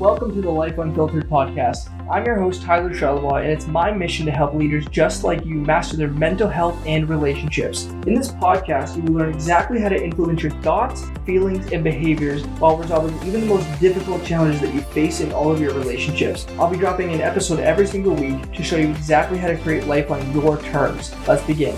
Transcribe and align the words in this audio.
welcome 0.00 0.34
to 0.34 0.40
the 0.40 0.50
Life 0.50 0.78
Unfiltered 0.78 1.28
podcast. 1.28 1.90
I'm 2.10 2.24
your 2.24 2.38
host, 2.38 2.62
Tyler 2.62 2.88
Charlebois, 2.88 3.42
and 3.42 3.50
it's 3.50 3.66
my 3.66 3.90
mission 3.90 4.24
to 4.24 4.32
help 4.32 4.54
leaders 4.54 4.86
just 4.86 5.24
like 5.24 5.44
you 5.44 5.56
master 5.56 5.94
their 5.98 6.08
mental 6.08 6.48
health 6.48 6.82
and 6.86 7.06
relationships. 7.06 7.84
In 8.06 8.14
this 8.14 8.30
podcast, 8.30 8.96
you 8.96 9.02
will 9.02 9.20
learn 9.20 9.34
exactly 9.34 9.78
how 9.78 9.90
to 9.90 10.02
influence 10.02 10.42
your 10.42 10.52
thoughts, 10.62 11.04
feelings, 11.26 11.70
and 11.70 11.84
behaviors 11.84 12.46
while 12.60 12.78
resolving 12.78 13.14
even 13.28 13.42
the 13.42 13.46
most 13.46 13.68
difficult 13.78 14.24
challenges 14.24 14.62
that 14.62 14.72
you 14.72 14.80
face 14.80 15.20
in 15.20 15.32
all 15.32 15.52
of 15.52 15.60
your 15.60 15.74
relationships. 15.74 16.46
I'll 16.58 16.70
be 16.70 16.78
dropping 16.78 17.12
an 17.12 17.20
episode 17.20 17.60
every 17.60 17.86
single 17.86 18.14
week 18.14 18.54
to 18.54 18.64
show 18.64 18.76
you 18.76 18.88
exactly 18.88 19.36
how 19.36 19.48
to 19.48 19.58
create 19.58 19.86
life 19.86 20.10
on 20.10 20.32
your 20.32 20.56
terms. 20.62 21.14
Let's 21.28 21.44
begin. 21.44 21.76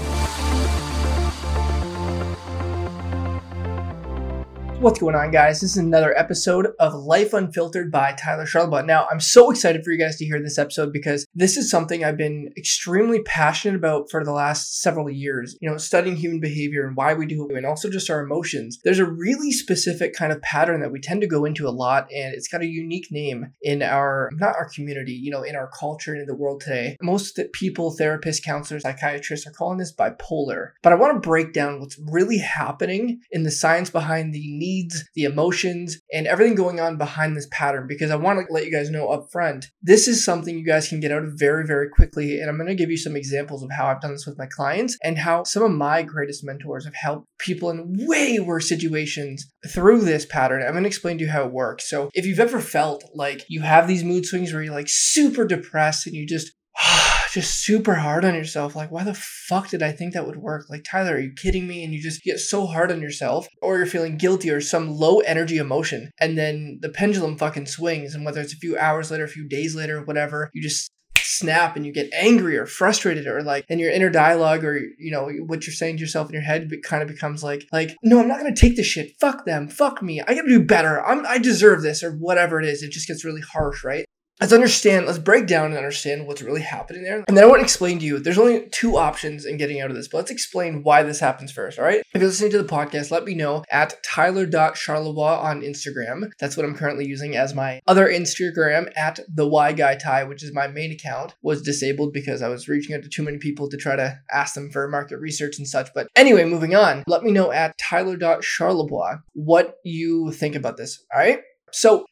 What's 4.83 4.99
going 4.99 5.15
on, 5.15 5.31
guys? 5.31 5.61
This 5.61 5.71
is 5.71 5.77
another 5.77 6.13
episode 6.19 6.73
of 6.81 6.93
Life 6.93 7.35
Unfiltered 7.35 7.93
by 7.93 8.15
Tyler 8.15 8.47
Charlebois. 8.47 8.85
Now, 8.85 9.07
I'm 9.13 9.21
so 9.21 9.49
excited 9.49 9.85
for 9.85 9.93
you 9.93 9.99
guys 9.99 10.17
to 10.17 10.25
hear 10.25 10.43
this 10.43 10.59
episode 10.59 10.93
because 10.93 11.25
this 11.37 11.57
is 11.57 11.71
something 11.71 12.03
I've 12.03 12.17
been 12.17 12.53
extremely 12.57 13.23
passionate 13.23 13.77
about 13.77 14.11
for 14.11 14.25
the 14.25 14.33
last 14.33 14.81
several 14.83 15.09
years. 15.09 15.57
You 15.61 15.71
know, 15.71 15.77
studying 15.77 16.17
human 16.17 16.41
behavior 16.41 16.85
and 16.85 16.97
why 16.97 17.15
we 17.15 17.27
do 17.27 17.49
it, 17.49 17.57
and 17.57 17.65
also 17.65 17.89
just 17.89 18.11
our 18.11 18.23
emotions. 18.23 18.81
There's 18.83 18.99
a 18.99 19.07
really 19.09 19.53
specific 19.53 20.15
kind 20.15 20.33
of 20.33 20.43
pattern 20.43 20.81
that 20.81 20.91
we 20.91 20.99
tend 20.99 21.21
to 21.21 21.29
go 21.29 21.45
into 21.45 21.69
a 21.69 21.71
lot, 21.71 22.09
and 22.13 22.35
it's 22.35 22.49
got 22.49 22.63
a 22.63 22.67
unique 22.67 23.07
name 23.13 23.53
in 23.63 23.85
our, 23.85 24.31
not 24.33 24.57
our 24.57 24.69
community, 24.69 25.13
you 25.13 25.31
know, 25.31 25.45
in 25.45 25.55
our 25.55 25.71
culture 25.79 26.11
and 26.11 26.23
in 26.23 26.27
the 26.27 26.35
world 26.35 26.61
today. 26.61 26.97
Most 27.01 27.39
people, 27.53 27.97
therapists, 27.97 28.43
counselors, 28.43 28.83
psychiatrists 28.83 29.47
are 29.47 29.53
calling 29.53 29.79
this 29.79 29.95
bipolar. 29.95 30.71
But 30.83 30.93
I 30.93 30.97
want 30.97 31.15
to 31.15 31.29
break 31.29 31.53
down 31.53 31.79
what's 31.79 32.01
really 32.01 32.39
happening 32.39 33.21
in 33.31 33.45
the 33.45 33.53
science 33.53 33.89
behind 33.89 34.35
the 34.35 34.41
need 34.41 34.72
needs, 34.73 35.05
the 35.15 35.25
emotions, 35.25 35.99
and 36.13 36.27
everything 36.27 36.55
going 36.55 36.81
on 36.81 36.97
behind 36.97 37.37
this 37.37 37.49
pattern 37.51 37.87
because 37.89 38.11
I 38.11 38.17
want 38.17 38.39
to 38.39 38.53
let 38.53 38.65
you 38.65 38.73
guys 38.73 38.91
know 38.91 39.09
up 39.09 39.29
front 39.31 39.67
this 39.83 40.07
is 40.09 40.25
something 40.25 40.57
you 40.57 40.65
guys 40.65 40.89
can 40.89 41.01
get 41.01 41.13
out 41.13 41.25
of 41.25 41.33
very, 41.35 41.67
very 41.67 41.89
quickly. 41.89 42.41
And 42.41 42.49
I'm 42.49 42.57
going 42.57 42.69
to 42.69 42.75
give 42.75 42.91
you 42.91 42.97
some 42.97 43.17
examples 43.17 43.63
of 43.63 43.71
how 43.71 43.87
I've 43.87 44.01
done 44.01 44.13
this 44.13 44.27
with 44.27 44.39
my 44.39 44.47
clients 44.47 44.97
and 45.03 45.19
how 45.19 45.45
some 45.45 45.63
of 45.63 45.71
my 45.73 46.03
greatest 46.03 46.45
mentors 46.45 46.85
have 46.85 46.95
helped 46.95 47.27
people 47.39 47.71
in 47.71 47.97
way 48.07 48.39
worse 48.39 48.69
situations 48.69 49.51
through 49.69 50.03
this 50.03 50.25
pattern. 50.27 50.63
I'm 50.63 50.73
going 50.73 50.85
to 50.85 50.89
explain 50.89 51.19
to 51.19 51.25
you 51.25 51.31
how 51.31 51.45
it 51.45 51.53
works. 51.53 51.89
So, 51.89 52.11
if 52.15 52.27
you've 52.27 52.41
ever 52.41 52.61
felt 52.61 53.05
like 53.15 53.45
you 53.49 53.63
have 53.63 53.89
these 53.89 54.05
mood 54.05 54.25
swings 54.25 54.53
where 54.53 54.63
you're 54.63 54.75
like 54.75 54.89
super 54.89 55.45
depressed 55.45 56.07
and 56.07 56.15
you 56.15 56.27
just 56.27 56.53
ah, 56.79 57.12
just 57.33 57.65
super 57.65 57.95
hard 57.95 58.25
on 58.25 58.35
yourself. 58.35 58.77
Like, 58.77 58.91
why 58.91 59.05
the 59.05 59.15
fuck 59.15 59.69
did 59.69 59.83
I 59.83 59.91
think 59.93 60.13
that 60.13 60.27
would 60.27 60.37
work? 60.37 60.67
Like, 60.69 60.85
Tyler, 60.85 61.15
are 61.15 61.21
you 61.21 61.33
kidding 61.33 61.67
me? 61.67 61.83
And 61.83 61.95
you 61.95 62.03
just 62.03 62.23
get 62.23 62.39
so 62.39 62.67
hard 62.67 62.93
on 62.93 63.01
yourself, 63.01 63.49
or 63.63 63.79
you're 63.79 63.87
feeling 63.87 64.19
guilty 64.19 64.51
or 64.51 64.61
some 64.61 64.91
low 64.91 65.21
energy 65.21 65.57
emotion. 65.57 66.11
And 66.21 66.37
then 66.37 66.79
the 66.83 66.91
pendulum 66.91 67.39
fucking 67.39 67.67
swings. 67.67 68.15
And 68.15 68.25
whether 68.25 68.41
it's 68.41 68.53
a 68.53 68.59
few 68.59 68.77
hours 68.77 69.11
later, 69.11 69.25
a 69.25 69.29
few 69.29 69.49
days 69.49 69.75
later, 69.75 70.05
whatever, 70.05 70.51
you 70.53 70.63
just 70.63 70.91
snap 71.25 71.77
and 71.77 71.87
you 71.87 71.93
get 71.93 72.13
angry 72.13 72.59
or 72.59 72.67
frustrated 72.67 73.27
or 73.27 73.43
like 73.43 73.65
and 73.69 73.81
your 73.81 73.91
inner 73.91 74.11
dialogue 74.11 74.65
or 74.65 74.77
you 74.77 75.11
know 75.11 75.29
what 75.47 75.67
you're 75.67 75.75
saying 75.75 75.97
to 75.97 76.01
yourself 76.01 76.29
in 76.29 76.35
your 76.35 76.43
head 76.43 76.69
it 76.71 76.83
kind 76.83 77.03
of 77.03 77.09
becomes 77.09 77.43
like 77.43 77.65
like 77.73 77.97
no 78.03 78.21
i'm 78.21 78.29
not 78.29 78.39
gonna 78.39 78.55
take 78.55 78.77
this 78.77 78.87
shit 78.87 79.13
fuck 79.21 79.45
them 79.45 79.69
fuck 79.69 80.03
me 80.03 80.21
i 80.21 80.35
gotta 80.35 80.49
do 80.49 80.63
better 80.63 81.05
i'm 81.07 81.25
i 81.27 81.39
deserve 81.39 81.83
this 81.83 82.03
or 82.03 82.13
whatever 82.13 82.61
it 82.61 82.67
is 82.67 82.83
it 82.83 82.91
just 82.91 83.07
gets 83.07 83.25
really 83.25 83.41
harsh 83.41 83.85
right 83.85 84.05
let's 84.41 84.53
understand, 84.53 85.07
let's 85.07 85.19
break 85.19 85.47
down 85.47 85.67
and 85.67 85.77
understand 85.77 86.27
what's 86.27 86.43
really 86.43 86.63
happening 86.63 87.03
there. 87.03 87.25
And 87.29 87.37
then 87.37 87.45
I 87.45 87.47
want 87.47 87.61
to 87.61 87.65
explain 87.65 87.99
to 88.01 88.05
you, 88.05 88.19
there's 88.19 88.39
only 88.39 88.69
two 88.71 88.97
options 88.97 89.45
in 89.45 89.57
getting 89.57 89.81
out 89.81 89.91
of 89.91 89.97
this, 89.97 90.09
but 90.09 90.19
let's 90.19 90.31
explain 90.31 90.83
why 90.83 91.03
this 91.03 91.21
happens 91.21 91.53
first, 91.53 91.79
all 91.79 91.85
right? 91.85 92.03
If 92.13 92.21
you're 92.21 92.29
listening 92.29 92.51
to 92.53 92.63
the 92.63 92.69
podcast, 92.69 93.11
let 93.11 93.25
me 93.25 93.35
know 93.35 93.65
at 93.71 94.03
tyler.charlebois 94.03 95.43
on 95.43 95.61
Instagram. 95.63 96.31
That's 96.41 96.57
what 96.57 96.67
I'm 96.67 96.75
currently 96.75 97.07
using 97.07 97.37
as 97.37 97.55
my 97.55 97.81
other 97.87 98.09
Instagram 98.09 98.91
at 98.97 99.21
the 99.33 99.47
Y 99.47 99.73
Guy 99.73 99.95
Ty, 99.97 100.25
which 100.25 100.43
is 100.43 100.53
my 100.53 100.67
main 100.67 100.93
account, 100.93 101.35
was 101.43 101.63
disabled 101.63 102.13
because 102.13 102.43
I 102.43 102.49
was 102.49 102.69
reaching 102.69 102.97
out 102.97 103.03
to 103.03 103.09
too 103.09 103.23
many 103.23 103.39
people 103.39 103.69
to 103.69 103.77
try 103.77 103.97
to 103.97 104.19
ask 104.33 104.55
them 104.55 104.71
for 104.71 104.89
market 104.89 105.19
research 105.19 105.59
and 105.59 105.69
such. 105.69 105.89
But 105.95 106.09
anyway, 106.17 106.45
moving 106.45 106.75
on, 106.75 107.05
let 107.07 107.23
me 107.23 107.31
know 107.31 107.53
at 107.53 107.77
tyler.charlebois 107.79 109.21
what 109.35 109.77
you 109.85 110.33
think 110.33 110.55
about 110.55 110.77
this, 110.77 111.05
all 111.15 111.21
right? 111.21 111.41
So 111.73 112.05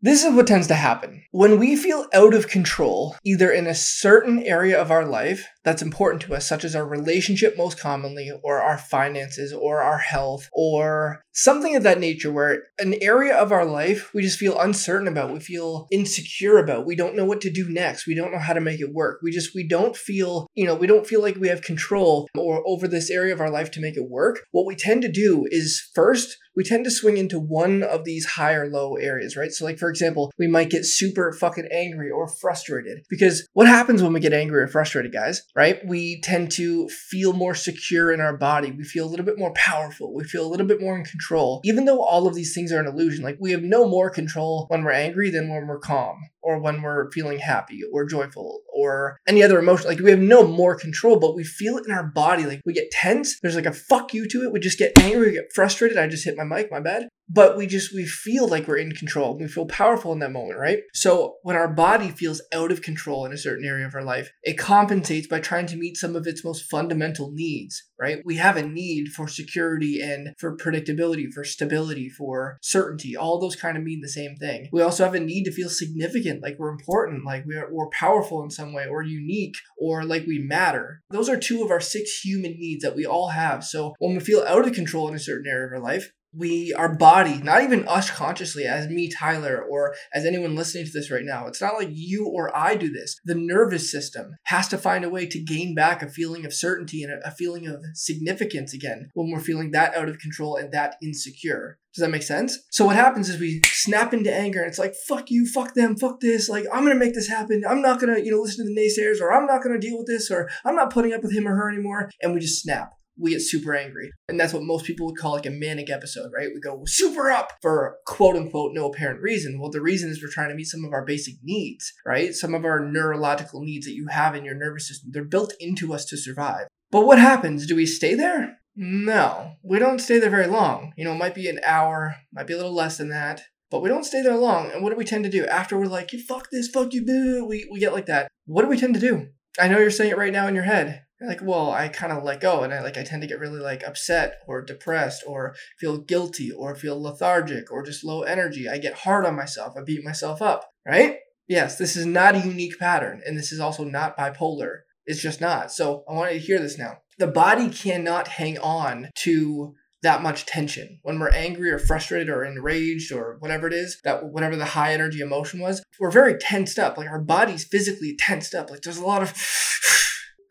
this 0.00 0.24
is 0.24 0.34
what 0.34 0.46
tends 0.46 0.68
to 0.68 0.74
happen. 0.74 1.24
When 1.32 1.58
we 1.58 1.74
feel 1.74 2.06
out 2.14 2.34
of 2.34 2.48
control, 2.48 3.16
either 3.24 3.50
in 3.50 3.66
a 3.66 3.74
certain 3.74 4.42
area 4.44 4.80
of 4.80 4.90
our 4.90 5.04
life 5.04 5.46
that's 5.68 5.82
important 5.82 6.22
to 6.22 6.34
us, 6.34 6.48
such 6.48 6.64
as 6.64 6.74
our 6.74 6.86
relationship 6.86 7.54
most 7.58 7.78
commonly, 7.78 8.30
or 8.42 8.62
our 8.62 8.78
finances, 8.78 9.52
or 9.52 9.82
our 9.82 9.98
health, 9.98 10.48
or 10.50 11.20
something 11.32 11.76
of 11.76 11.82
that 11.82 12.00
nature, 12.00 12.32
where 12.32 12.62
an 12.78 12.94
area 13.02 13.36
of 13.36 13.52
our 13.52 13.66
life 13.66 14.10
we 14.14 14.22
just 14.22 14.38
feel 14.38 14.58
uncertain 14.58 15.06
about, 15.06 15.30
we 15.30 15.40
feel 15.40 15.86
insecure 15.92 16.56
about, 16.56 16.86
we 16.86 16.96
don't 16.96 17.14
know 17.14 17.26
what 17.26 17.42
to 17.42 17.50
do 17.50 17.68
next, 17.68 18.06
we 18.06 18.14
don't 18.14 18.32
know 18.32 18.38
how 18.38 18.54
to 18.54 18.62
make 18.62 18.80
it 18.80 18.94
work. 18.94 19.20
We 19.22 19.30
just, 19.30 19.54
we 19.54 19.68
don't 19.68 19.94
feel, 19.94 20.46
you 20.54 20.64
know, 20.64 20.74
we 20.74 20.86
don't 20.86 21.06
feel 21.06 21.20
like 21.20 21.36
we 21.36 21.48
have 21.48 21.60
control 21.60 22.28
or 22.34 22.66
over 22.66 22.88
this 22.88 23.10
area 23.10 23.34
of 23.34 23.40
our 23.40 23.50
life 23.50 23.70
to 23.72 23.80
make 23.80 23.96
it 23.96 24.08
work. 24.08 24.40
What 24.52 24.66
we 24.66 24.74
tend 24.74 25.02
to 25.02 25.12
do 25.12 25.46
is 25.50 25.90
first, 25.94 26.38
we 26.58 26.64
tend 26.64 26.84
to 26.84 26.90
swing 26.90 27.18
into 27.18 27.38
one 27.38 27.84
of 27.84 28.04
these 28.04 28.26
high 28.26 28.54
or 28.54 28.68
low 28.68 28.96
areas, 28.96 29.36
right? 29.36 29.52
So, 29.52 29.64
like, 29.64 29.78
for 29.78 29.88
example, 29.88 30.32
we 30.40 30.48
might 30.48 30.70
get 30.70 30.84
super 30.84 31.32
fucking 31.32 31.68
angry 31.70 32.10
or 32.10 32.26
frustrated 32.26 32.98
because 33.08 33.46
what 33.52 33.68
happens 33.68 34.02
when 34.02 34.12
we 34.12 34.18
get 34.18 34.32
angry 34.32 34.60
or 34.60 34.66
frustrated, 34.66 35.12
guys, 35.12 35.42
right? 35.58 35.84
We 35.84 36.20
tend 36.20 36.52
to 36.52 36.88
feel 36.88 37.32
more 37.32 37.52
secure 37.52 38.12
in 38.12 38.20
our 38.20 38.36
body. 38.36 38.70
We 38.70 38.84
feel 38.84 39.04
a 39.04 39.10
little 39.10 39.26
bit 39.26 39.40
more 39.40 39.52
powerful. 39.54 40.14
We 40.14 40.22
feel 40.22 40.46
a 40.46 40.48
little 40.48 40.68
bit 40.68 40.80
more 40.80 40.96
in 40.96 41.02
control, 41.02 41.60
even 41.64 41.84
though 41.84 42.00
all 42.00 42.28
of 42.28 42.36
these 42.36 42.54
things 42.54 42.70
are 42.70 42.78
an 42.78 42.86
illusion. 42.86 43.24
Like, 43.24 43.38
we 43.40 43.50
have 43.50 43.64
no 43.64 43.88
more 43.88 44.08
control 44.08 44.66
when 44.68 44.84
we're 44.84 44.92
angry 44.92 45.30
than 45.30 45.50
when 45.50 45.66
we're 45.66 45.80
calm 45.80 46.30
or 46.48 46.58
when 46.58 46.80
we're 46.80 47.10
feeling 47.10 47.38
happy 47.38 47.82
or 47.92 48.06
joyful 48.06 48.62
or 48.74 49.18
any 49.28 49.42
other 49.42 49.58
emotion. 49.58 49.86
Like 49.86 50.00
we 50.00 50.10
have 50.10 50.18
no 50.18 50.46
more 50.46 50.74
control, 50.74 51.20
but 51.20 51.36
we 51.36 51.44
feel 51.44 51.76
it 51.76 51.84
in 51.86 51.92
our 51.92 52.06
body. 52.06 52.46
Like 52.46 52.62
we 52.64 52.72
get 52.72 52.90
tense. 52.90 53.38
There's 53.42 53.54
like 53.54 53.66
a 53.66 53.72
fuck 53.72 54.14
you 54.14 54.26
to 54.28 54.44
it. 54.44 54.52
We 54.52 54.58
just 54.58 54.78
get 54.78 54.98
angry. 54.98 55.26
We 55.26 55.32
get 55.34 55.52
frustrated. 55.54 55.98
I 55.98 56.08
just 56.08 56.24
hit 56.24 56.38
my 56.38 56.44
mic. 56.44 56.70
My 56.70 56.80
bad 56.80 57.08
but 57.28 57.58
we 57.58 57.66
just 57.66 57.94
we 57.94 58.06
feel 58.06 58.48
like 58.48 58.66
we're 58.66 58.78
in 58.78 58.92
control 58.92 59.36
we 59.36 59.46
feel 59.46 59.66
powerful 59.66 60.12
in 60.12 60.18
that 60.18 60.32
moment 60.32 60.58
right 60.58 60.78
so 60.94 61.34
when 61.42 61.56
our 61.56 61.68
body 61.68 62.10
feels 62.10 62.40
out 62.54 62.72
of 62.72 62.80
control 62.80 63.26
in 63.26 63.32
a 63.32 63.38
certain 63.38 63.66
area 63.66 63.86
of 63.86 63.94
our 63.94 64.02
life 64.02 64.30
it 64.42 64.56
compensates 64.56 65.26
by 65.26 65.38
trying 65.38 65.66
to 65.66 65.76
meet 65.76 65.96
some 65.96 66.16
of 66.16 66.26
its 66.26 66.44
most 66.44 66.70
fundamental 66.70 67.30
needs 67.32 67.82
right? 67.98 68.22
We 68.24 68.36
have 68.36 68.56
a 68.56 68.66
need 68.66 69.08
for 69.08 69.28
security 69.28 70.00
and 70.00 70.34
for 70.38 70.56
predictability 70.56 71.32
for 71.32 71.44
stability 71.44 72.08
for 72.08 72.58
certainty. 72.62 73.16
All 73.16 73.40
those 73.40 73.56
kind 73.56 73.76
of 73.76 73.82
mean 73.82 74.00
the 74.00 74.08
same 74.08 74.36
thing. 74.36 74.68
We 74.72 74.82
also 74.82 75.04
have 75.04 75.14
a 75.14 75.20
need 75.20 75.44
to 75.44 75.52
feel 75.52 75.68
significant 75.68 76.42
like 76.42 76.56
we're 76.58 76.70
important 76.70 77.24
like 77.24 77.44
we're, 77.46 77.68
we're 77.72 77.88
powerful 77.90 78.42
in 78.42 78.50
some 78.50 78.72
way 78.72 78.86
or 78.86 79.02
unique 79.02 79.56
or 79.78 80.04
like 80.04 80.26
we 80.26 80.38
matter. 80.38 81.02
Those 81.10 81.28
are 81.28 81.38
two 81.38 81.62
of 81.62 81.70
our 81.70 81.80
six 81.80 82.20
human 82.20 82.52
needs 82.52 82.82
that 82.82 82.96
we 82.96 83.06
all 83.06 83.28
have. 83.28 83.64
So 83.64 83.94
when 83.98 84.14
we 84.14 84.20
feel 84.20 84.44
out 84.46 84.66
of 84.66 84.74
control 84.74 85.08
in 85.08 85.14
a 85.14 85.18
certain 85.18 85.50
area 85.50 85.66
of 85.66 85.72
our 85.72 85.80
life 85.80 86.12
we 86.34 86.74
our 86.74 86.94
body 86.94 87.38
not 87.38 87.62
even 87.62 87.88
us 87.88 88.10
consciously 88.10 88.64
as 88.64 88.86
me 88.88 89.10
tyler 89.10 89.64
or 89.68 89.94
as 90.12 90.26
anyone 90.26 90.54
listening 90.54 90.84
to 90.84 90.90
this 90.92 91.10
right 91.10 91.24
now 91.24 91.46
it's 91.46 91.60
not 91.60 91.74
like 91.74 91.88
you 91.90 92.26
or 92.26 92.54
i 92.56 92.74
do 92.76 92.90
this 92.90 93.18
the 93.24 93.34
nervous 93.34 93.90
system 93.90 94.32
has 94.44 94.68
to 94.68 94.76
find 94.76 95.04
a 95.04 95.10
way 95.10 95.26
to 95.26 95.42
gain 95.42 95.74
back 95.74 96.02
a 96.02 96.08
feeling 96.08 96.44
of 96.44 96.52
certainty 96.52 97.02
and 97.02 97.12
a, 97.24 97.30
feeling 97.38 97.66
of 97.66 97.82
significance 97.94 98.74
again 98.74 99.08
when 99.14 99.30
we're 99.30 99.40
feeling 99.40 99.70
that 99.70 99.94
out 99.94 100.08
of 100.08 100.18
control 100.18 100.56
and 100.56 100.72
that 100.72 100.96
insecure 101.02 101.78
does 101.94 102.02
that 102.02 102.10
make 102.10 102.22
sense? 102.22 102.56
So 102.70 102.86
what 102.86 102.94
happens 102.94 103.28
is 103.28 103.40
we 103.40 103.60
snap 103.64 104.12
into 104.12 104.32
anger 104.32 104.60
and 104.60 104.68
it's 104.68 104.78
like, 104.78 104.94
fuck 105.08 105.30
you, 105.30 105.46
fuck 105.46 105.74
them, 105.74 105.96
fuck 105.96 106.20
this. 106.20 106.48
Like, 106.48 106.64
I'm 106.72 106.84
gonna 106.84 106.94
make 106.94 107.14
this 107.14 107.28
happen. 107.28 107.64
I'm 107.68 107.82
not 107.82 107.98
gonna, 107.98 108.20
you 108.20 108.30
know, 108.30 108.38
listen 108.38 108.64
to 108.64 108.72
the 108.72 108.80
naysayers 108.80 109.20
or 109.20 109.32
I'm 109.32 109.46
not 109.46 109.64
gonna 109.64 109.80
deal 109.80 109.98
with 109.98 110.06
this 110.06 110.30
or 110.30 110.48
I'm 110.64 110.76
not 110.76 110.92
putting 110.92 111.12
up 111.12 111.22
with 111.22 111.32
him 111.32 111.48
or 111.48 111.56
her 111.56 111.68
anymore. 111.68 112.10
And 112.22 112.34
we 112.34 112.40
just 112.40 112.62
snap 112.62 112.92
we 113.18 113.32
get 113.32 113.42
super 113.42 113.74
angry. 113.74 114.10
And 114.28 114.38
that's 114.38 114.52
what 114.52 114.62
most 114.62 114.84
people 114.84 115.06
would 115.06 115.18
call 115.18 115.32
like 115.32 115.46
a 115.46 115.50
manic 115.50 115.90
episode, 115.90 116.30
right? 116.34 116.48
We 116.52 116.60
go 116.60 116.82
super 116.86 117.30
up 117.30 117.52
for 117.60 117.96
quote 118.06 118.36
unquote 118.36 118.72
no 118.74 118.88
apparent 118.88 119.20
reason. 119.20 119.58
Well, 119.58 119.70
the 119.70 119.80
reason 119.80 120.10
is 120.10 120.22
we're 120.22 120.30
trying 120.30 120.50
to 120.50 120.54
meet 120.54 120.66
some 120.66 120.84
of 120.84 120.92
our 120.92 121.04
basic 121.04 121.34
needs, 121.42 121.92
right? 122.06 122.34
Some 122.34 122.54
of 122.54 122.64
our 122.64 122.80
neurological 122.80 123.60
needs 123.62 123.86
that 123.86 123.94
you 123.94 124.06
have 124.08 124.34
in 124.34 124.44
your 124.44 124.54
nervous 124.54 124.88
system. 124.88 125.10
They're 125.12 125.24
built 125.24 125.52
into 125.60 125.92
us 125.92 126.04
to 126.06 126.16
survive. 126.16 126.66
But 126.90 127.06
what 127.06 127.18
happens? 127.18 127.66
Do 127.66 127.76
we 127.76 127.86
stay 127.86 128.14
there? 128.14 128.58
No, 128.76 129.54
we 129.62 129.78
don't 129.78 129.98
stay 129.98 130.18
there 130.18 130.30
very 130.30 130.46
long. 130.46 130.92
You 130.96 131.04
know, 131.04 131.12
it 131.12 131.18
might 131.18 131.34
be 131.34 131.48
an 131.48 131.60
hour, 131.66 132.14
might 132.32 132.46
be 132.46 132.54
a 132.54 132.56
little 132.56 132.74
less 132.74 132.96
than 132.96 133.08
that, 133.08 133.42
but 133.70 133.82
we 133.82 133.88
don't 133.88 134.04
stay 134.04 134.22
there 134.22 134.36
long. 134.36 134.70
And 134.70 134.82
what 134.82 134.90
do 134.90 134.96
we 134.96 135.04
tend 135.04 135.24
to 135.24 135.30
do? 135.30 135.44
After 135.46 135.76
we're 135.76 135.86
like, 135.86 136.12
you 136.12 136.22
fuck 136.22 136.48
this, 136.50 136.68
fuck 136.68 136.94
you, 136.94 137.04
boo, 137.04 137.44
we, 137.44 137.68
we 137.72 137.80
get 137.80 137.92
like 137.92 138.06
that. 138.06 138.28
What 138.46 138.62
do 138.62 138.68
we 138.68 138.78
tend 138.78 138.94
to 138.94 139.00
do? 139.00 139.26
I 139.58 139.66
know 139.66 139.78
you're 139.78 139.90
saying 139.90 140.12
it 140.12 140.16
right 140.16 140.32
now 140.32 140.46
in 140.46 140.54
your 140.54 140.64
head 140.64 141.02
like 141.26 141.40
well 141.42 141.70
i 141.72 141.88
kind 141.88 142.12
of 142.12 142.22
let 142.22 142.40
go 142.40 142.62
and 142.62 142.72
i 142.72 142.80
like 142.80 142.96
i 142.96 143.02
tend 143.02 143.22
to 143.22 143.28
get 143.28 143.38
really 143.38 143.60
like 143.60 143.82
upset 143.84 144.36
or 144.46 144.62
depressed 144.62 145.22
or 145.26 145.54
feel 145.78 145.98
guilty 145.98 146.50
or 146.50 146.74
feel 146.74 147.00
lethargic 147.00 147.70
or 147.72 147.82
just 147.82 148.04
low 148.04 148.22
energy 148.22 148.68
i 148.68 148.78
get 148.78 148.98
hard 148.98 149.26
on 149.26 149.34
myself 149.34 149.74
i 149.76 149.82
beat 149.82 150.04
myself 150.04 150.40
up 150.40 150.68
right 150.86 151.16
yes 151.48 151.76
this 151.76 151.96
is 151.96 152.06
not 152.06 152.34
a 152.34 152.46
unique 152.46 152.78
pattern 152.78 153.20
and 153.26 153.36
this 153.36 153.52
is 153.52 153.60
also 153.60 153.84
not 153.84 154.16
bipolar 154.16 154.80
it's 155.06 155.22
just 155.22 155.40
not 155.40 155.72
so 155.72 156.04
i 156.08 156.12
want 156.12 156.32
you 156.32 156.38
to 156.38 156.46
hear 156.46 156.60
this 156.60 156.78
now 156.78 156.98
the 157.18 157.26
body 157.26 157.68
cannot 157.68 158.28
hang 158.28 158.58
on 158.58 159.08
to 159.16 159.74
that 160.02 160.22
much 160.22 160.46
tension. 160.46 161.00
When 161.02 161.18
we're 161.18 161.30
angry 161.30 161.70
or 161.70 161.78
frustrated 161.80 162.28
or 162.28 162.44
enraged 162.44 163.12
or 163.12 163.36
whatever 163.40 163.66
it 163.66 163.72
is, 163.72 163.98
that 164.04 164.24
whatever 164.24 164.54
the 164.54 164.64
high 164.64 164.92
energy 164.92 165.18
emotion 165.18 165.58
was, 165.58 165.82
we're 165.98 166.12
very 166.12 166.38
tensed 166.38 166.78
up. 166.78 166.96
Like 166.96 167.08
our 167.08 167.20
body's 167.20 167.64
physically 167.64 168.14
tensed 168.16 168.54
up. 168.54 168.70
Like 168.70 168.82
there's 168.82 168.98
a 168.98 169.04
lot 169.04 169.22
of 169.22 169.34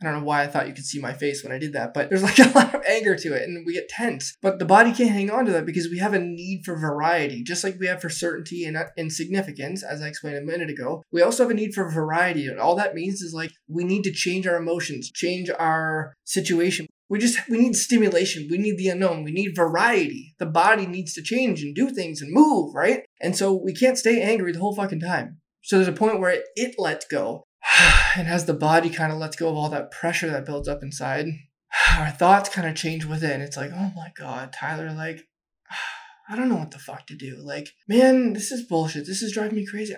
I 0.01 0.05
don't 0.05 0.19
know 0.19 0.25
why 0.25 0.44
I 0.44 0.47
thought 0.47 0.67
you 0.67 0.73
could 0.73 0.85
see 0.85 0.99
my 0.99 1.13
face 1.13 1.44
when 1.44 1.51
I 1.51 1.57
did 1.57 1.73
that, 1.73 1.94
but 1.94 2.09
there's 2.09 2.23
like 2.29 2.39
a 2.39 2.49
lot 2.49 2.73
of 2.75 2.83
anger 2.88 3.15
to 3.15 3.33
it 3.33 3.44
and 3.44 3.65
we 3.65 3.73
get 3.73 3.89
tense. 3.89 4.35
But 4.41 4.59
the 4.59 4.65
body 4.65 4.91
can't 4.91 5.11
hang 5.11 5.29
on 5.29 5.45
to 5.45 5.51
that 5.53 5.65
because 5.65 5.89
we 5.89 5.99
have 5.99 6.13
a 6.13 6.19
need 6.19 6.61
for 6.65 6.77
variety, 6.77 7.44
just 7.44 7.63
like 7.63 7.77
we 7.79 7.88
have 7.88 8.01
for 8.01 8.09
certainty 8.09 8.65
and, 8.65 8.77
uh, 8.77 8.85
and 8.97 9.11
significance, 9.11 9.83
as 9.83 10.01
I 10.01 10.07
explained 10.07 10.38
a 10.38 10.41
minute 10.41 10.69
ago. 10.69 11.03
We 11.11 11.21
also 11.21 11.44
have 11.44 11.51
a 11.51 11.55
need 11.55 11.73
for 11.73 11.89
variety. 11.89 12.47
And 12.47 12.59
all 12.59 12.75
that 12.75 12.95
means 12.95 13.21
is 13.21 13.33
like 13.33 13.51
we 13.67 13.83
need 13.83 14.03
to 14.03 14.11
change 14.11 14.45
our 14.47 14.57
emotions, 14.57 15.11
change 15.11 15.49
our 15.57 16.13
situation. 16.23 16.88
We 17.09 17.19
just 17.19 17.39
we 17.49 17.57
need 17.57 17.75
stimulation. 17.75 18.47
We 18.51 18.57
need 18.57 18.77
the 18.77 18.89
unknown. 18.89 19.23
We 19.23 19.31
need 19.31 19.55
variety. 19.55 20.35
The 20.39 20.45
body 20.45 20.85
needs 20.85 21.13
to 21.13 21.23
change 21.23 21.61
and 21.61 21.73
do 21.73 21.89
things 21.89 22.21
and 22.21 22.33
move, 22.33 22.75
right? 22.75 23.03
And 23.21 23.35
so 23.35 23.53
we 23.53 23.73
can't 23.73 23.97
stay 23.97 24.21
angry 24.21 24.51
the 24.51 24.59
whole 24.59 24.75
fucking 24.75 24.99
time. 24.99 25.38
So 25.63 25.77
there's 25.77 25.88
a 25.88 25.94
point 25.94 26.19
where 26.19 26.31
it, 26.31 26.44
it 26.55 26.75
lets 26.77 27.05
go. 27.05 27.44
and 28.18 28.28
as 28.28 28.46
the 28.46 28.54
body 28.54 28.90
kind 28.90 29.12
of 29.12 29.18
lets 29.18 29.36
go 29.36 29.50
of 29.50 29.56
all 29.56 29.69
that 29.69 29.92
pressure 29.92 30.30
that 30.30 30.46
builds 30.46 30.68
up 30.68 30.84
inside, 30.84 31.28
our 31.98 32.12
thoughts 32.12 32.50
kind 32.50 32.68
of 32.68 32.75
change 32.75 33.06
within. 33.06 33.42
It's 33.42 33.58
like, 33.58 33.72
oh 33.74 33.92
my 33.96 34.12
God, 34.16 34.54
Tyler, 34.54 34.92
like, 34.92 35.28
I 36.30 36.36
don't 36.36 36.50
know 36.50 36.56
what 36.56 36.72
the 36.72 36.80
fuck 36.80 37.08
to 37.08 37.16
do. 37.16 37.38
Like, 37.38 37.69
man, 37.88 38.34
this 38.34 38.52
is 38.52 38.68
bullshit. 38.68 39.06
This 39.06 39.22
is 39.22 39.34
driving 39.34 39.56
me 39.56 39.66
crazy. 39.66 39.96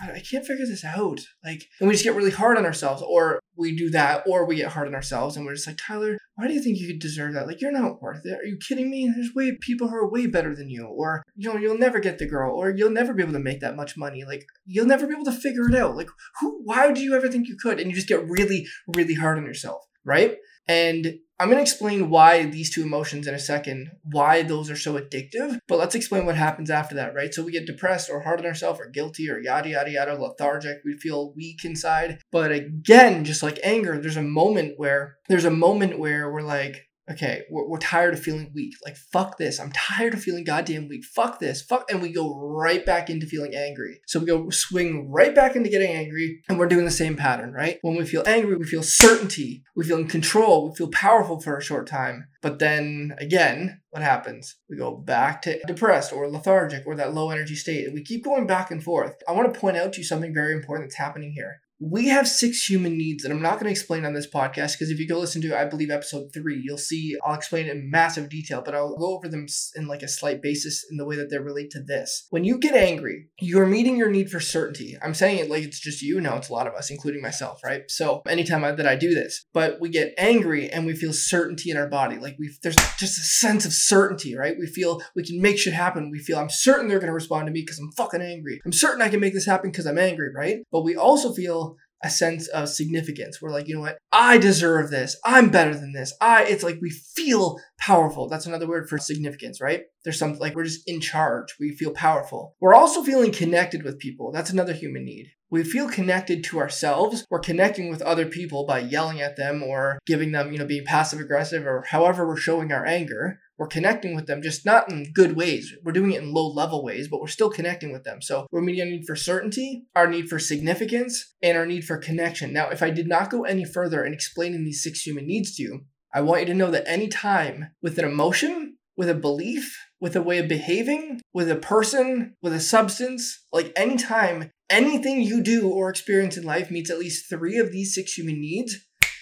I 0.00 0.20
can't 0.20 0.46
figure 0.46 0.66
this 0.66 0.84
out. 0.84 1.20
Like, 1.44 1.64
and 1.80 1.88
we 1.88 1.94
just 1.94 2.04
get 2.04 2.14
really 2.14 2.30
hard 2.30 2.56
on 2.56 2.66
ourselves, 2.66 3.02
or 3.02 3.40
we 3.56 3.76
do 3.76 3.90
that, 3.90 4.24
or 4.26 4.44
we 4.44 4.56
get 4.56 4.72
hard 4.72 4.88
on 4.88 4.94
ourselves, 4.94 5.36
and 5.36 5.44
we're 5.44 5.54
just 5.54 5.66
like, 5.66 5.78
Tyler, 5.78 6.18
why 6.38 6.46
do 6.46 6.54
you 6.54 6.62
think 6.62 6.78
you 6.78 6.96
deserve 6.96 7.34
that? 7.34 7.48
Like, 7.48 7.60
you're 7.60 7.72
not 7.72 8.00
worth 8.00 8.24
it. 8.24 8.38
Are 8.38 8.44
you 8.44 8.58
kidding 8.58 8.88
me? 8.88 9.10
There's 9.12 9.34
way 9.34 9.58
people 9.60 9.88
who 9.88 9.96
are 9.96 10.08
way 10.08 10.28
better 10.28 10.54
than 10.54 10.70
you, 10.70 10.86
or 10.86 11.24
you 11.34 11.52
know, 11.52 11.58
you'll 11.58 11.76
never 11.76 11.98
get 11.98 12.18
the 12.18 12.28
girl, 12.28 12.54
or 12.54 12.70
you'll 12.70 12.92
never 12.92 13.12
be 13.12 13.24
able 13.24 13.32
to 13.32 13.40
make 13.40 13.58
that 13.58 13.74
much 13.74 13.96
money. 13.96 14.22
Like, 14.24 14.46
you'll 14.64 14.86
never 14.86 15.04
be 15.08 15.14
able 15.14 15.24
to 15.24 15.32
figure 15.32 15.68
it 15.68 15.74
out. 15.74 15.96
Like, 15.96 16.10
who? 16.40 16.60
Why 16.62 16.92
do 16.92 17.00
you 17.00 17.16
ever 17.16 17.28
think 17.28 17.48
you 17.48 17.56
could? 17.60 17.80
And 17.80 17.90
you 17.90 17.96
just 17.96 18.06
get 18.06 18.24
really, 18.28 18.68
really 18.94 19.14
hard 19.14 19.36
on 19.36 19.46
yourself, 19.46 19.82
right? 20.04 20.36
And 20.68 21.18
I'm 21.40 21.48
going 21.48 21.58
to 21.58 21.62
explain 21.62 22.10
why 22.10 22.46
these 22.46 22.74
two 22.74 22.82
emotions 22.82 23.28
in 23.28 23.34
a 23.34 23.38
second, 23.38 23.92
why 24.02 24.42
those 24.42 24.70
are 24.70 24.76
so 24.76 24.98
addictive, 24.98 25.58
but 25.68 25.78
let's 25.78 25.94
explain 25.94 26.26
what 26.26 26.34
happens 26.34 26.68
after 26.68 26.96
that, 26.96 27.14
right? 27.14 27.32
So 27.32 27.44
we 27.44 27.52
get 27.52 27.64
depressed 27.64 28.10
or 28.10 28.20
hard 28.20 28.40
on 28.40 28.46
ourselves 28.46 28.80
or 28.80 28.88
guilty 28.88 29.30
or 29.30 29.38
yada, 29.38 29.68
yada, 29.68 29.90
yada, 29.90 30.20
lethargic. 30.20 30.78
We 30.84 30.98
feel 30.98 31.32
weak 31.34 31.64
inside. 31.64 32.18
But 32.32 32.50
again, 32.50 33.24
just 33.24 33.42
like 33.42 33.60
anger, 33.62 34.00
there's 34.00 34.16
a 34.16 34.22
moment 34.22 34.74
where, 34.78 35.18
there's 35.28 35.44
a 35.44 35.50
moment 35.50 36.00
where 36.00 36.30
we're 36.30 36.42
like, 36.42 36.87
okay, 37.10 37.42
we're, 37.50 37.66
we're, 37.66 37.78
tired 37.78 38.12
of 38.12 38.20
feeling 38.20 38.50
weak. 38.54 38.74
Like, 38.84 38.96
fuck 38.96 39.38
this. 39.38 39.58
I'm 39.58 39.70
tired 39.72 40.12
of 40.12 40.22
feeling 40.22 40.44
goddamn 40.44 40.88
weak. 40.88 41.04
Fuck 41.04 41.38
this. 41.38 41.62
Fuck. 41.62 41.90
And 41.90 42.02
we 42.02 42.12
go 42.12 42.36
right 42.36 42.84
back 42.84 43.08
into 43.08 43.26
feeling 43.26 43.54
angry. 43.54 44.00
So 44.06 44.20
we 44.20 44.26
go 44.26 44.50
swing 44.50 45.10
right 45.10 45.34
back 45.34 45.56
into 45.56 45.70
getting 45.70 45.90
angry. 45.90 46.42
And 46.48 46.58
we're 46.58 46.66
doing 46.66 46.84
the 46.84 46.90
same 46.90 47.16
pattern, 47.16 47.52
right? 47.52 47.78
When 47.82 47.96
we 47.96 48.04
feel 48.04 48.24
angry, 48.26 48.56
we 48.56 48.64
feel 48.64 48.82
certainty. 48.82 49.62
We 49.76 49.84
feel 49.84 49.98
in 49.98 50.08
control. 50.08 50.68
We 50.68 50.76
feel 50.76 50.90
powerful 50.90 51.40
for 51.40 51.56
a 51.56 51.62
short 51.62 51.86
time. 51.86 52.28
But 52.42 52.58
then 52.58 53.14
again, 53.18 53.80
what 53.90 54.02
happens? 54.02 54.56
We 54.68 54.76
go 54.76 54.96
back 54.96 55.42
to 55.42 55.58
depressed 55.66 56.12
or 56.12 56.28
lethargic 56.28 56.84
or 56.86 56.94
that 56.96 57.14
low 57.14 57.30
energy 57.30 57.54
state. 57.54 57.86
And 57.86 57.94
we 57.94 58.04
keep 58.04 58.24
going 58.24 58.46
back 58.46 58.70
and 58.70 58.82
forth. 58.82 59.14
I 59.28 59.32
want 59.32 59.52
to 59.52 59.58
point 59.58 59.76
out 59.76 59.92
to 59.94 59.98
you 60.00 60.04
something 60.04 60.34
very 60.34 60.52
important 60.52 60.90
that's 60.90 60.98
happening 60.98 61.32
here 61.32 61.60
we 61.80 62.08
have 62.08 62.26
six 62.26 62.64
human 62.64 62.96
needs 62.96 63.24
and 63.24 63.32
i'm 63.32 63.42
not 63.42 63.54
going 63.54 63.64
to 63.64 63.70
explain 63.70 64.04
on 64.04 64.12
this 64.12 64.28
podcast 64.28 64.72
because 64.72 64.90
if 64.90 64.98
you 64.98 65.06
go 65.06 65.18
listen 65.18 65.40
to 65.40 65.58
i 65.58 65.64
believe 65.64 65.90
episode 65.90 66.28
three 66.34 66.60
you'll 66.64 66.76
see 66.76 67.16
i'll 67.24 67.34
explain 67.34 67.66
it 67.66 67.76
in 67.76 67.90
massive 67.90 68.28
detail 68.28 68.62
but 68.64 68.74
i'll 68.74 68.96
go 68.96 69.16
over 69.16 69.28
them 69.28 69.46
in 69.76 69.86
like 69.86 70.02
a 70.02 70.08
slight 70.08 70.42
basis 70.42 70.84
in 70.90 70.96
the 70.96 71.04
way 71.04 71.16
that 71.16 71.30
they 71.30 71.38
relate 71.38 71.70
to 71.70 71.80
this. 71.80 72.26
When 72.30 72.44
you 72.44 72.58
get 72.58 72.74
angry 72.74 73.28
you're 73.40 73.66
meeting 73.66 73.96
your 73.96 74.10
need 74.10 74.30
for 74.30 74.40
certainty. 74.40 74.96
I'm 75.02 75.14
saying 75.14 75.38
it 75.38 75.50
like 75.50 75.62
it's 75.62 75.80
just 75.80 76.02
you 76.02 76.20
no 76.20 76.36
it's 76.36 76.48
a 76.48 76.52
lot 76.52 76.66
of 76.66 76.74
us 76.74 76.90
including 76.90 77.22
myself 77.22 77.60
right? 77.64 77.82
So 77.88 78.22
anytime 78.26 78.64
I, 78.64 78.72
that 78.72 78.86
i 78.86 78.96
do 78.96 79.14
this 79.14 79.46
but 79.52 79.80
we 79.80 79.88
get 79.88 80.14
angry 80.18 80.68
and 80.70 80.86
we 80.86 80.94
feel 80.94 81.12
certainty 81.12 81.70
in 81.70 81.76
our 81.76 81.88
body 81.88 82.16
like 82.16 82.36
we 82.38 82.50
there's 82.62 82.76
just 82.98 83.18
a 83.18 83.22
sense 83.22 83.64
of 83.64 83.72
certainty 83.72 84.36
right? 84.36 84.56
We 84.58 84.66
feel 84.66 85.00
we 85.14 85.24
can 85.24 85.40
make 85.40 85.58
shit 85.58 85.74
happen. 85.74 86.10
We 86.10 86.18
feel 86.18 86.38
i'm 86.38 86.50
certain 86.50 86.88
they're 86.88 86.98
going 86.98 87.08
to 87.08 87.14
respond 87.14 87.46
to 87.46 87.52
me 87.52 87.62
because 87.62 87.78
i'm 87.78 87.92
fucking 87.92 88.22
angry. 88.22 88.60
I'm 88.64 88.72
certain 88.72 89.02
i 89.02 89.08
can 89.08 89.20
make 89.20 89.34
this 89.34 89.46
happen 89.46 89.70
because 89.70 89.86
i'm 89.86 89.98
angry 89.98 90.30
right? 90.34 90.58
But 90.72 90.82
we 90.82 90.96
also 90.96 91.32
feel 91.32 91.67
a 92.02 92.10
sense 92.10 92.48
of 92.48 92.68
significance. 92.68 93.40
We're 93.40 93.50
like, 93.50 93.68
you 93.68 93.74
know 93.74 93.80
what? 93.80 93.98
I 94.12 94.38
deserve 94.38 94.90
this. 94.90 95.16
I'm 95.24 95.50
better 95.50 95.74
than 95.74 95.92
this. 95.92 96.14
I, 96.20 96.44
it's 96.44 96.62
like 96.62 96.78
we 96.80 96.90
feel 96.90 97.58
powerful. 97.78 98.28
That's 98.28 98.46
another 98.46 98.68
word 98.68 98.88
for 98.88 98.98
significance, 98.98 99.60
right? 99.60 99.82
There's 100.04 100.18
something 100.18 100.40
like 100.40 100.54
we're 100.54 100.64
just 100.64 100.88
in 100.88 101.00
charge. 101.00 101.56
We 101.58 101.74
feel 101.76 101.90
powerful. 101.90 102.54
We're 102.60 102.74
also 102.74 103.02
feeling 103.02 103.32
connected 103.32 103.82
with 103.82 103.98
people. 103.98 104.32
That's 104.32 104.50
another 104.50 104.72
human 104.72 105.04
need. 105.04 105.32
We 105.50 105.64
feel 105.64 105.88
connected 105.88 106.44
to 106.44 106.58
ourselves. 106.58 107.24
We're 107.30 107.40
connecting 107.40 107.88
with 107.88 108.02
other 108.02 108.26
people 108.26 108.66
by 108.66 108.80
yelling 108.80 109.20
at 109.20 109.36
them 109.36 109.62
or 109.62 109.98
giving 110.06 110.32
them, 110.32 110.52
you 110.52 110.58
know, 110.58 110.66
being 110.66 110.84
passive 110.84 111.20
aggressive 111.20 111.66
or 111.66 111.84
however 111.88 112.26
we're 112.26 112.36
showing 112.36 112.70
our 112.70 112.84
anger 112.84 113.40
we're 113.58 113.66
connecting 113.66 114.14
with 114.14 114.26
them, 114.26 114.40
just 114.40 114.64
not 114.64 114.90
in 114.90 115.12
good 115.12 115.36
ways. 115.36 115.74
We're 115.84 115.92
doing 115.92 116.12
it 116.12 116.22
in 116.22 116.32
low 116.32 116.48
level 116.48 116.84
ways, 116.84 117.08
but 117.08 117.20
we're 117.20 117.26
still 117.26 117.50
connecting 117.50 117.92
with 117.92 118.04
them. 118.04 118.22
So 118.22 118.46
we're 118.52 118.60
meeting 118.60 118.82
our 118.82 118.86
need 118.86 119.06
for 119.06 119.16
certainty, 119.16 119.86
our 119.96 120.06
need 120.06 120.28
for 120.28 120.38
significance, 120.38 121.34
and 121.42 121.58
our 121.58 121.66
need 121.66 121.84
for 121.84 121.98
connection. 121.98 122.52
Now, 122.52 122.68
if 122.70 122.82
I 122.82 122.90
did 122.90 123.08
not 123.08 123.30
go 123.30 123.44
any 123.44 123.64
further 123.64 124.04
in 124.04 124.12
explaining 124.12 124.64
these 124.64 124.82
six 124.82 125.02
human 125.02 125.26
needs 125.26 125.56
to 125.56 125.62
you, 125.62 125.80
I 126.14 126.20
want 126.20 126.40
you 126.40 126.46
to 126.46 126.54
know 126.54 126.70
that 126.70 126.88
any 126.88 127.08
time 127.08 127.72
with 127.82 127.98
an 127.98 128.04
emotion, 128.04 128.76
with 128.96 129.10
a 129.10 129.14
belief, 129.14 129.76
with 130.00 130.16
a 130.16 130.22
way 130.22 130.38
of 130.38 130.48
behaving, 130.48 131.20
with 131.34 131.50
a 131.50 131.56
person, 131.56 132.34
with 132.40 132.52
a 132.52 132.60
substance, 132.60 133.44
like 133.52 133.72
anytime 133.76 134.50
anything 134.70 135.20
you 135.20 135.42
do 135.42 135.68
or 135.68 135.90
experience 135.90 136.36
in 136.36 136.44
life 136.44 136.70
meets 136.70 136.90
at 136.90 136.98
least 136.98 137.28
three 137.28 137.58
of 137.58 137.72
these 137.72 137.94
six 137.94 138.14
human 138.14 138.40
needs, 138.40 138.76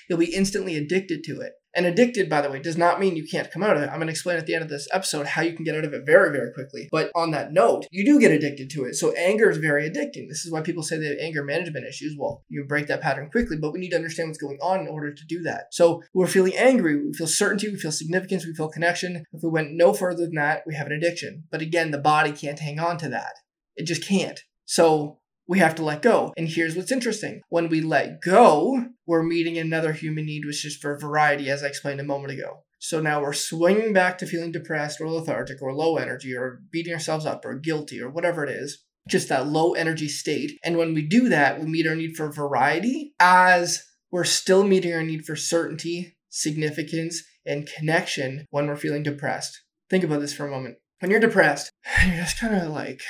you'll 0.08 0.18
be 0.18 0.34
instantly 0.34 0.76
addicted 0.76 1.24
to 1.24 1.40
it. 1.40 1.52
And 1.76 1.84
addicted, 1.84 2.30
by 2.30 2.40
the 2.40 2.50
way, 2.50 2.58
does 2.58 2.78
not 2.78 2.98
mean 2.98 3.16
you 3.16 3.26
can't 3.30 3.50
come 3.50 3.62
out 3.62 3.76
of 3.76 3.82
it. 3.82 3.90
I'm 3.90 3.96
going 3.96 4.06
to 4.06 4.12
explain 4.12 4.38
at 4.38 4.46
the 4.46 4.54
end 4.54 4.64
of 4.64 4.70
this 4.70 4.88
episode 4.92 5.26
how 5.26 5.42
you 5.42 5.54
can 5.54 5.64
get 5.64 5.76
out 5.76 5.84
of 5.84 5.92
it 5.92 6.06
very, 6.06 6.32
very 6.32 6.50
quickly. 6.52 6.88
But 6.90 7.10
on 7.14 7.32
that 7.32 7.52
note, 7.52 7.86
you 7.90 8.04
do 8.04 8.18
get 8.18 8.32
addicted 8.32 8.70
to 8.70 8.84
it. 8.84 8.94
So 8.94 9.12
anger 9.12 9.50
is 9.50 9.58
very 9.58 9.88
addicting. 9.88 10.26
This 10.28 10.46
is 10.46 10.50
why 10.50 10.62
people 10.62 10.82
say 10.82 10.96
they 10.96 11.08
have 11.08 11.18
anger 11.20 11.44
management 11.44 11.86
issues. 11.86 12.16
Well, 12.18 12.42
you 12.48 12.64
break 12.66 12.86
that 12.86 13.02
pattern 13.02 13.28
quickly, 13.30 13.58
but 13.60 13.72
we 13.72 13.78
need 13.78 13.90
to 13.90 13.96
understand 13.96 14.30
what's 14.30 14.38
going 14.38 14.58
on 14.62 14.80
in 14.80 14.88
order 14.88 15.12
to 15.12 15.26
do 15.28 15.42
that. 15.42 15.66
So 15.70 16.02
we're 16.14 16.26
feeling 16.26 16.56
angry, 16.56 16.96
we 16.96 17.12
feel 17.12 17.26
certainty, 17.26 17.68
we 17.68 17.76
feel 17.78 17.92
significance, 17.92 18.46
we 18.46 18.54
feel 18.54 18.70
connection. 18.70 19.24
If 19.32 19.42
we 19.42 19.50
went 19.50 19.72
no 19.72 19.92
further 19.92 20.24
than 20.24 20.36
that, 20.36 20.62
we 20.66 20.74
have 20.74 20.86
an 20.86 20.94
addiction. 20.94 21.44
But 21.50 21.60
again, 21.60 21.90
the 21.90 21.98
body 21.98 22.32
can't 22.32 22.58
hang 22.58 22.80
on 22.80 22.96
to 22.98 23.08
that. 23.10 23.34
It 23.76 23.86
just 23.86 24.02
can't. 24.02 24.40
So 24.64 25.18
we 25.48 25.58
have 25.58 25.74
to 25.76 25.84
let 25.84 26.02
go. 26.02 26.32
And 26.36 26.48
here's 26.48 26.76
what's 26.76 26.92
interesting 26.92 27.40
when 27.48 27.68
we 27.68 27.80
let 27.80 28.20
go, 28.20 28.86
we're 29.06 29.22
meeting 29.22 29.58
another 29.58 29.92
human 29.92 30.26
need, 30.26 30.44
which 30.44 30.64
is 30.64 30.76
for 30.76 30.98
variety, 30.98 31.48
as 31.48 31.62
I 31.62 31.68
explained 31.68 32.00
a 32.00 32.04
moment 32.04 32.32
ago. 32.32 32.64
So 32.78 33.00
now 33.00 33.22
we're 33.22 33.32
swinging 33.32 33.92
back 33.92 34.18
to 34.18 34.26
feeling 34.26 34.52
depressed 34.52 35.00
or 35.00 35.08
lethargic 35.08 35.62
or 35.62 35.74
low 35.74 35.96
energy 35.96 36.36
or 36.36 36.60
beating 36.70 36.92
ourselves 36.92 37.24
up 37.24 37.44
or 37.44 37.58
guilty 37.58 38.00
or 38.00 38.10
whatever 38.10 38.44
it 38.44 38.50
is, 38.50 38.84
just 39.08 39.28
that 39.28 39.46
low 39.46 39.72
energy 39.72 40.08
state. 40.08 40.58
And 40.64 40.76
when 40.76 40.92
we 40.94 41.02
do 41.02 41.28
that, 41.28 41.60
we 41.60 41.66
meet 41.66 41.86
our 41.86 41.94
need 41.94 42.16
for 42.16 42.30
variety 42.30 43.14
as 43.18 43.82
we're 44.10 44.24
still 44.24 44.64
meeting 44.64 44.92
our 44.92 45.02
need 45.02 45.24
for 45.24 45.36
certainty, 45.36 46.16
significance, 46.28 47.22
and 47.46 47.68
connection 47.78 48.46
when 48.50 48.66
we're 48.66 48.76
feeling 48.76 49.02
depressed. 49.02 49.62
Think 49.88 50.04
about 50.04 50.20
this 50.20 50.34
for 50.34 50.46
a 50.46 50.50
moment. 50.50 50.76
When 51.00 51.10
you're 51.10 51.20
depressed, 51.20 51.70
you're 52.06 52.16
just 52.16 52.38
kind 52.38 52.54
of 52.54 52.70
like, 52.70 53.00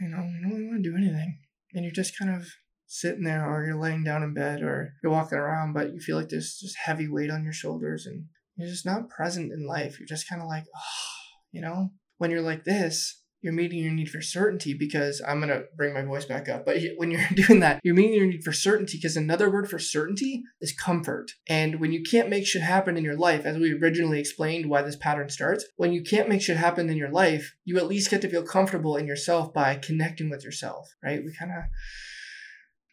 you 0.00 0.08
know, 0.08 0.22
you 0.24 0.42
don't 0.42 0.50
really 0.50 0.66
want 0.66 0.82
to 0.82 0.90
do 0.90 0.96
anything 0.96 1.38
and 1.74 1.84
you're 1.84 1.92
just 1.92 2.18
kind 2.18 2.34
of 2.34 2.46
sitting 2.86 3.24
there 3.24 3.46
or 3.48 3.64
you're 3.64 3.80
laying 3.80 4.04
down 4.04 4.22
in 4.22 4.34
bed 4.34 4.62
or 4.62 4.92
you're 5.02 5.12
walking 5.12 5.38
around 5.38 5.72
but 5.72 5.94
you 5.94 6.00
feel 6.00 6.16
like 6.16 6.28
there's 6.28 6.58
just 6.60 6.76
heavy 6.84 7.08
weight 7.08 7.30
on 7.30 7.42
your 7.42 7.52
shoulders 7.52 8.04
and 8.06 8.26
you're 8.56 8.68
just 8.68 8.84
not 8.84 9.08
present 9.08 9.50
in 9.50 9.66
life. 9.66 9.98
You're 9.98 10.06
just 10.06 10.28
kind 10.28 10.42
of 10.42 10.48
like 10.48 10.64
oh 10.76 11.12
you 11.52 11.60
know? 11.60 11.90
When 12.18 12.30
you're 12.30 12.40
like 12.40 12.64
this 12.64 13.21
you're 13.42 13.52
meeting 13.52 13.80
your 13.80 13.92
need 13.92 14.08
for 14.08 14.22
certainty 14.22 14.72
because 14.72 15.20
I'm 15.26 15.40
going 15.40 15.48
to 15.50 15.64
bring 15.76 15.92
my 15.92 16.02
voice 16.02 16.24
back 16.24 16.48
up. 16.48 16.64
But 16.64 16.78
when 16.96 17.10
you're 17.10 17.26
doing 17.34 17.60
that, 17.60 17.80
you're 17.82 17.94
meeting 17.94 18.14
your 18.14 18.26
need 18.26 18.44
for 18.44 18.52
certainty 18.52 18.98
because 18.98 19.16
another 19.16 19.50
word 19.50 19.68
for 19.68 19.80
certainty 19.80 20.44
is 20.60 20.72
comfort. 20.72 21.32
And 21.48 21.80
when 21.80 21.92
you 21.92 22.02
can't 22.02 22.30
make 22.30 22.46
shit 22.46 22.62
happen 22.62 22.96
in 22.96 23.04
your 23.04 23.16
life, 23.16 23.44
as 23.44 23.58
we 23.58 23.72
originally 23.74 24.20
explained 24.20 24.70
why 24.70 24.82
this 24.82 24.96
pattern 24.96 25.28
starts, 25.28 25.66
when 25.76 25.92
you 25.92 26.02
can't 26.02 26.28
make 26.28 26.40
shit 26.40 26.56
happen 26.56 26.88
in 26.88 26.96
your 26.96 27.10
life, 27.10 27.54
you 27.64 27.76
at 27.78 27.88
least 27.88 28.10
get 28.10 28.22
to 28.22 28.30
feel 28.30 28.44
comfortable 28.44 28.96
in 28.96 29.06
yourself 29.06 29.52
by 29.52 29.74
connecting 29.74 30.30
with 30.30 30.44
yourself, 30.44 30.88
right? 31.02 31.20
We 31.24 31.34
kind 31.36 31.50
of, 31.50 31.64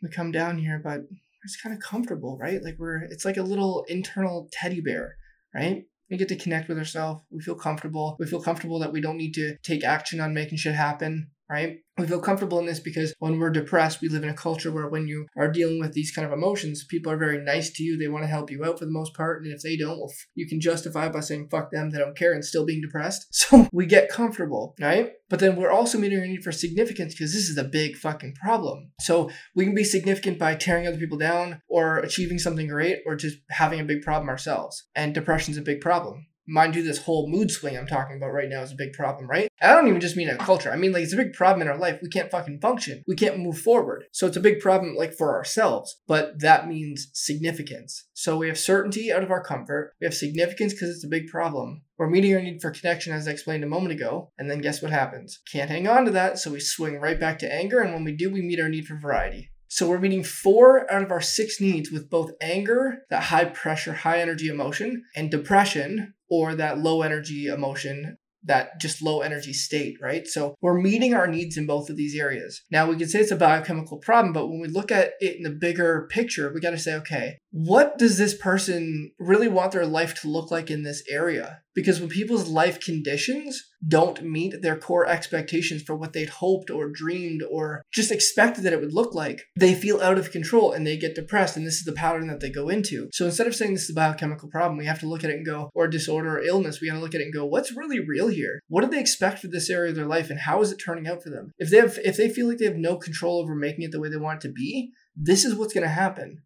we 0.02 0.10
come 0.10 0.32
down 0.32 0.58
here, 0.58 0.82
but 0.84 1.02
it's 1.44 1.62
kind 1.62 1.76
of 1.76 1.82
comfortable, 1.82 2.38
right? 2.40 2.62
Like 2.64 2.76
we're, 2.80 3.04
it's 3.04 3.24
like 3.24 3.38
a 3.38 3.44
little 3.44 3.86
internal 3.88 4.50
teddy 4.52 4.82
bear, 4.82 5.16
right? 5.54 5.84
We 6.10 6.18
get 6.18 6.28
to 6.30 6.36
connect 6.36 6.68
with 6.68 6.78
ourselves. 6.78 7.22
We 7.30 7.42
feel 7.42 7.56
comfortable. 7.56 8.16
We 8.20 8.26
feel 8.26 8.42
comfortable 8.42 8.80
that 8.80 8.92
we 8.92 9.02
don't 9.02 9.18
need 9.18 9.34
to 9.36 9.58
take 9.64 9.84
action 9.84 10.20
on 10.20 10.34
making 10.34 10.58
shit 10.58 10.76
happen. 10.76 11.32
Right? 11.50 11.78
We 11.98 12.08
feel 12.08 12.22
comfortable 12.22 12.60
in 12.60 12.66
this 12.66 12.80
because 12.80 13.14
when 13.20 13.40
we're 13.40 13.50
depressed, 13.50 14.02
we 14.02 14.08
live 14.08 14.24
in 14.24 14.30
a 14.30 14.34
culture 14.34 14.72
where 14.72 14.88
when 14.88 15.08
you 15.08 15.28
are 15.38 15.52
dealing 15.52 15.80
with 15.80 15.94
these 15.94 16.12
kind 16.12 16.26
of 16.26 16.32
emotions, 16.32 16.86
people 16.86 17.12
are 17.12 17.18
very 17.18 17.44
nice 17.44 17.72
to 17.72 17.84
you. 17.84 17.98
They 17.98 18.08
want 18.08 18.24
to 18.24 18.30
help 18.30 18.50
you 18.50 18.64
out 18.64 18.80
for 18.80 18.86
the 18.86 18.92
most 18.92 19.14
part. 19.14 19.44
And 19.44 19.52
if 19.52 19.62
they 19.62 19.76
don't, 19.76 19.98
well, 19.98 20.12
you 20.36 20.48
can 20.48 20.62
justify 20.62 21.10
by 21.10 21.20
saying, 21.20 21.50
fuck 21.50 21.72
them, 21.72 21.90
they 21.90 21.98
don't 21.98 22.18
care, 22.18 22.34
and 22.34 22.46
still 22.46 22.66
being 22.66 22.82
depressed. 22.82 23.28
So 23.50 23.68
we 23.74 23.88
get 23.88 24.10
comfortable, 24.10 24.76
right? 24.80 25.14
But 25.28 25.40
then 25.40 25.56
we're 25.56 25.72
also 25.72 25.98
meeting 25.98 26.20
our 26.20 26.28
need 26.28 26.44
for 26.44 26.52
significance 26.52 27.16
because 27.16 27.34
this 27.34 27.50
is 27.50 27.58
a 27.58 27.64
big 27.64 27.96
fucking 27.96 28.36
problem. 28.36 28.92
So 29.00 29.32
we 29.56 29.66
can 29.66 29.74
be 29.74 29.84
significant 29.84 30.38
by 30.38 30.54
tearing 30.54 30.86
other 30.86 31.00
people 31.00 31.18
down 31.18 31.60
or 31.68 31.98
achieving 31.98 32.38
something 32.38 32.68
great 32.68 33.00
or 33.08 33.16
just 33.16 33.38
having 33.50 33.80
a 33.80 33.86
big 33.86 34.04
problem 34.04 34.30
ourselves. 34.30 34.86
And 34.94 35.16
depression's 35.16 35.58
a 35.58 35.64
big 35.64 35.82
problem 35.82 36.28
mind 36.50 36.76
you, 36.76 36.84
this 36.84 37.04
whole 37.04 37.30
mood 37.30 37.52
swing 37.52 37.78
I'm 37.78 37.88
talking 37.88 38.18
about 38.18 38.34
right 38.34 38.50
now 38.50 38.62
is 38.62 38.72
a 38.72 38.78
big 38.78 38.94
problem, 38.94 39.30
right? 39.30 39.50
I 39.62 39.74
don't 39.74 39.88
even 39.88 40.02
just 40.02 40.18
mean 40.18 40.30
a 40.30 40.38
culture. 40.38 40.72
I 40.72 40.76
mean, 40.76 40.92
like, 40.92 41.04
it's 41.04 41.14
a 41.14 41.18
big 41.18 41.34
problem 41.34 41.62
in 41.62 41.68
our 41.68 41.78
life. 41.78 42.00
We 42.02 42.10
can't 42.10 42.32
fucking 42.32 42.60
function. 42.62 43.04
We 43.08 43.16
can't 43.16 43.40
move 43.40 43.60
forward. 43.60 44.06
So 44.12 44.28
it's 44.28 44.38
a 44.38 44.42
big 44.42 44.60
problem, 44.60 44.96
like, 44.96 45.14
for 45.14 45.36
ourselves. 45.36 46.02
But 46.08 46.40
that 46.42 46.68
means 46.68 47.10
significance. 47.14 48.08
So 48.14 48.38
we 48.38 48.48
have 48.48 48.58
certainty 48.58 49.12
out 49.12 49.24
of 49.24 49.32
our 49.32 49.44
comfort. 49.44 49.94
We 50.02 50.06
have 50.06 50.14
significance 50.14 50.74
because 50.74 50.90
it's 50.90 51.06
a 51.06 51.10
big 51.10 51.28
problem. 51.28 51.84
We're 51.98 52.10
meeting 52.10 52.34
our 52.34 52.42
need 52.42 52.62
for 52.62 52.72
connection, 52.72 53.14
as 53.14 53.28
I 53.28 53.32
explained 53.32 53.64
a 53.64 53.68
moment 53.68 53.94
ago. 53.94 54.32
And 54.38 54.50
then 54.50 54.60
guess 54.60 54.82
what 54.82 54.92
happens? 54.92 55.40
Can't 55.52 55.70
hang 55.70 55.88
on 55.88 56.06
to 56.06 56.12
that. 56.12 56.40
So 56.40 56.52
we 56.52 56.60
swing 56.60 57.00
right 57.00 57.20
back 57.20 57.40
to 57.40 57.54
anger. 57.54 57.82
And 57.82 57.94
when 57.94 58.04
we 58.04 58.16
do, 58.16 58.32
we 58.32 58.42
meet 58.42 58.60
our 58.60 58.70
need 58.70 58.86
for 58.86 58.98
variety. 58.98 59.52
So 59.72 59.88
we're 59.88 60.00
meeting 60.00 60.24
four 60.24 60.92
out 60.92 61.04
of 61.04 61.12
our 61.12 61.22
six 61.22 61.62
needs 61.62 61.92
with 61.92 62.10
both 62.10 62.32
anger, 62.42 63.04
that 63.12 63.24
high 63.24 63.46
pressure, 63.46 63.94
high 63.94 64.20
energy 64.20 64.48
emotion, 64.48 65.04
and 65.16 65.30
depression, 65.30 66.16
or 66.30 66.56
that 66.56 66.80
low 66.80 67.02
energy 67.02 67.48
emotion 67.48 68.18
that 68.44 68.80
just 68.80 69.02
low 69.02 69.22
energy 69.22 69.54
state, 69.54 69.98
right? 70.02 70.26
So 70.26 70.56
we're 70.62 70.80
meeting 70.80 71.14
our 71.14 71.28
needs 71.28 71.58
in 71.58 71.66
both 71.66 71.90
of 71.90 71.98
these 71.98 72.18
areas. 72.18 72.62
Now 72.72 72.90
we 72.90 72.96
can 72.96 73.08
say 73.08 73.20
it's 73.20 73.32
a 73.32 73.36
biochemical 73.36 73.98
problem, 73.98 74.34
but 74.34 74.48
when 74.48 74.62
we 74.62 74.68
look 74.68 74.92
at 74.92 75.12
it 75.20 75.38
in 75.38 75.44
the 75.44 75.50
bigger 75.50 76.08
picture, 76.10 76.52
we 76.54 76.62
got 76.62 76.72
to 76.72 76.78
say, 76.78 76.96
okay, 76.96 77.38
what 77.52 77.98
does 77.98 78.18
this 78.18 78.36
person 78.36 79.12
really 79.18 79.48
want 79.48 79.72
their 79.72 79.86
life 79.86 80.14
to 80.22 80.30
look 80.30 80.52
like 80.52 80.70
in 80.70 80.84
this 80.84 81.04
area? 81.10 81.62
Because 81.74 82.00
when 82.00 82.10
people's 82.10 82.48
life 82.48 82.80
conditions 82.80 83.64
don't 83.88 84.22
meet 84.24 84.62
their 84.62 84.78
core 84.78 85.08
expectations 85.08 85.82
for 85.82 85.96
what 85.96 86.14
they'd 86.14 86.30
hoped 86.30 86.70
or 86.70 86.90
dreamed 86.90 87.42
or 87.50 87.82
just 87.92 88.12
expected 88.12 88.64
that 88.64 88.74
it 88.74 88.82
would 88.82 88.94
look 88.94 89.16
like, 89.16 89.46
they 89.58 89.74
feel 89.74 90.02
out 90.02 90.20
of 90.20 90.32
control 90.32 90.74
and 90.74 90.86
they 90.86 90.98
get 90.98 91.16
depressed. 91.16 91.58
And 91.58 91.66
this 91.66 91.78
is 91.78 91.86
the 91.86 91.94
pattern 91.94 92.28
that 92.28 92.40
they 92.40 92.52
go 92.52 92.70
into. 92.70 93.10
So 93.14 93.26
instead 93.26 93.48
of 93.48 93.56
saying 93.56 93.74
this 93.74 93.84
is 93.84 93.92
a 93.92 93.96
biochemical 93.96 94.50
problem, 94.50 94.78
we 94.78 94.86
have 94.86 95.00
to 95.00 95.08
look 95.08 95.24
at 95.24 95.30
it 95.30 95.38
and 95.38 95.46
go, 95.46 95.72
or 95.74 95.88
disorder 95.88 96.38
or 96.38 96.44
illness, 96.44 96.82
we 96.82 96.90
got 96.90 96.96
to 96.96 97.00
look 97.00 97.16
at 97.16 97.22
it 97.22 97.26
and 97.26 97.34
go, 97.34 97.46
what's 97.46 97.76
really 97.76 98.00
real 98.00 98.28
here? 98.28 98.60
What 98.68 98.82
do 98.82 98.90
they 98.90 99.00
expect 99.00 99.40
for 99.40 99.48
this 99.48 99.70
area 99.70 99.90
of 99.90 99.96
their 99.96 100.06
life 100.06 100.30
and 100.30 100.40
how 100.40 100.62
is 100.62 100.72
it 100.72 100.78
turning 100.78 101.08
out 101.08 101.24
for 101.24 101.30
them? 101.30 101.52
If 101.58 101.72
they 101.72 101.78
have, 101.78 101.98
if 102.04 102.18
they 102.18 102.30
feel 102.30 102.48
like 102.48 102.58
they 102.58 102.66
have 102.66 102.76
no 102.76 102.98
control 102.98 103.40
over 103.40 103.56
making 103.56 103.86
it 103.86 103.92
the 103.92 104.00
way 104.00 104.10
they 104.10 104.18
want 104.18 104.44
it 104.44 104.48
to 104.48 104.54
be, 104.54 104.92
this 105.16 105.46
is 105.46 105.56
what's 105.56 105.74
going 105.74 105.88
to 105.88 105.90
happen. 105.90 106.44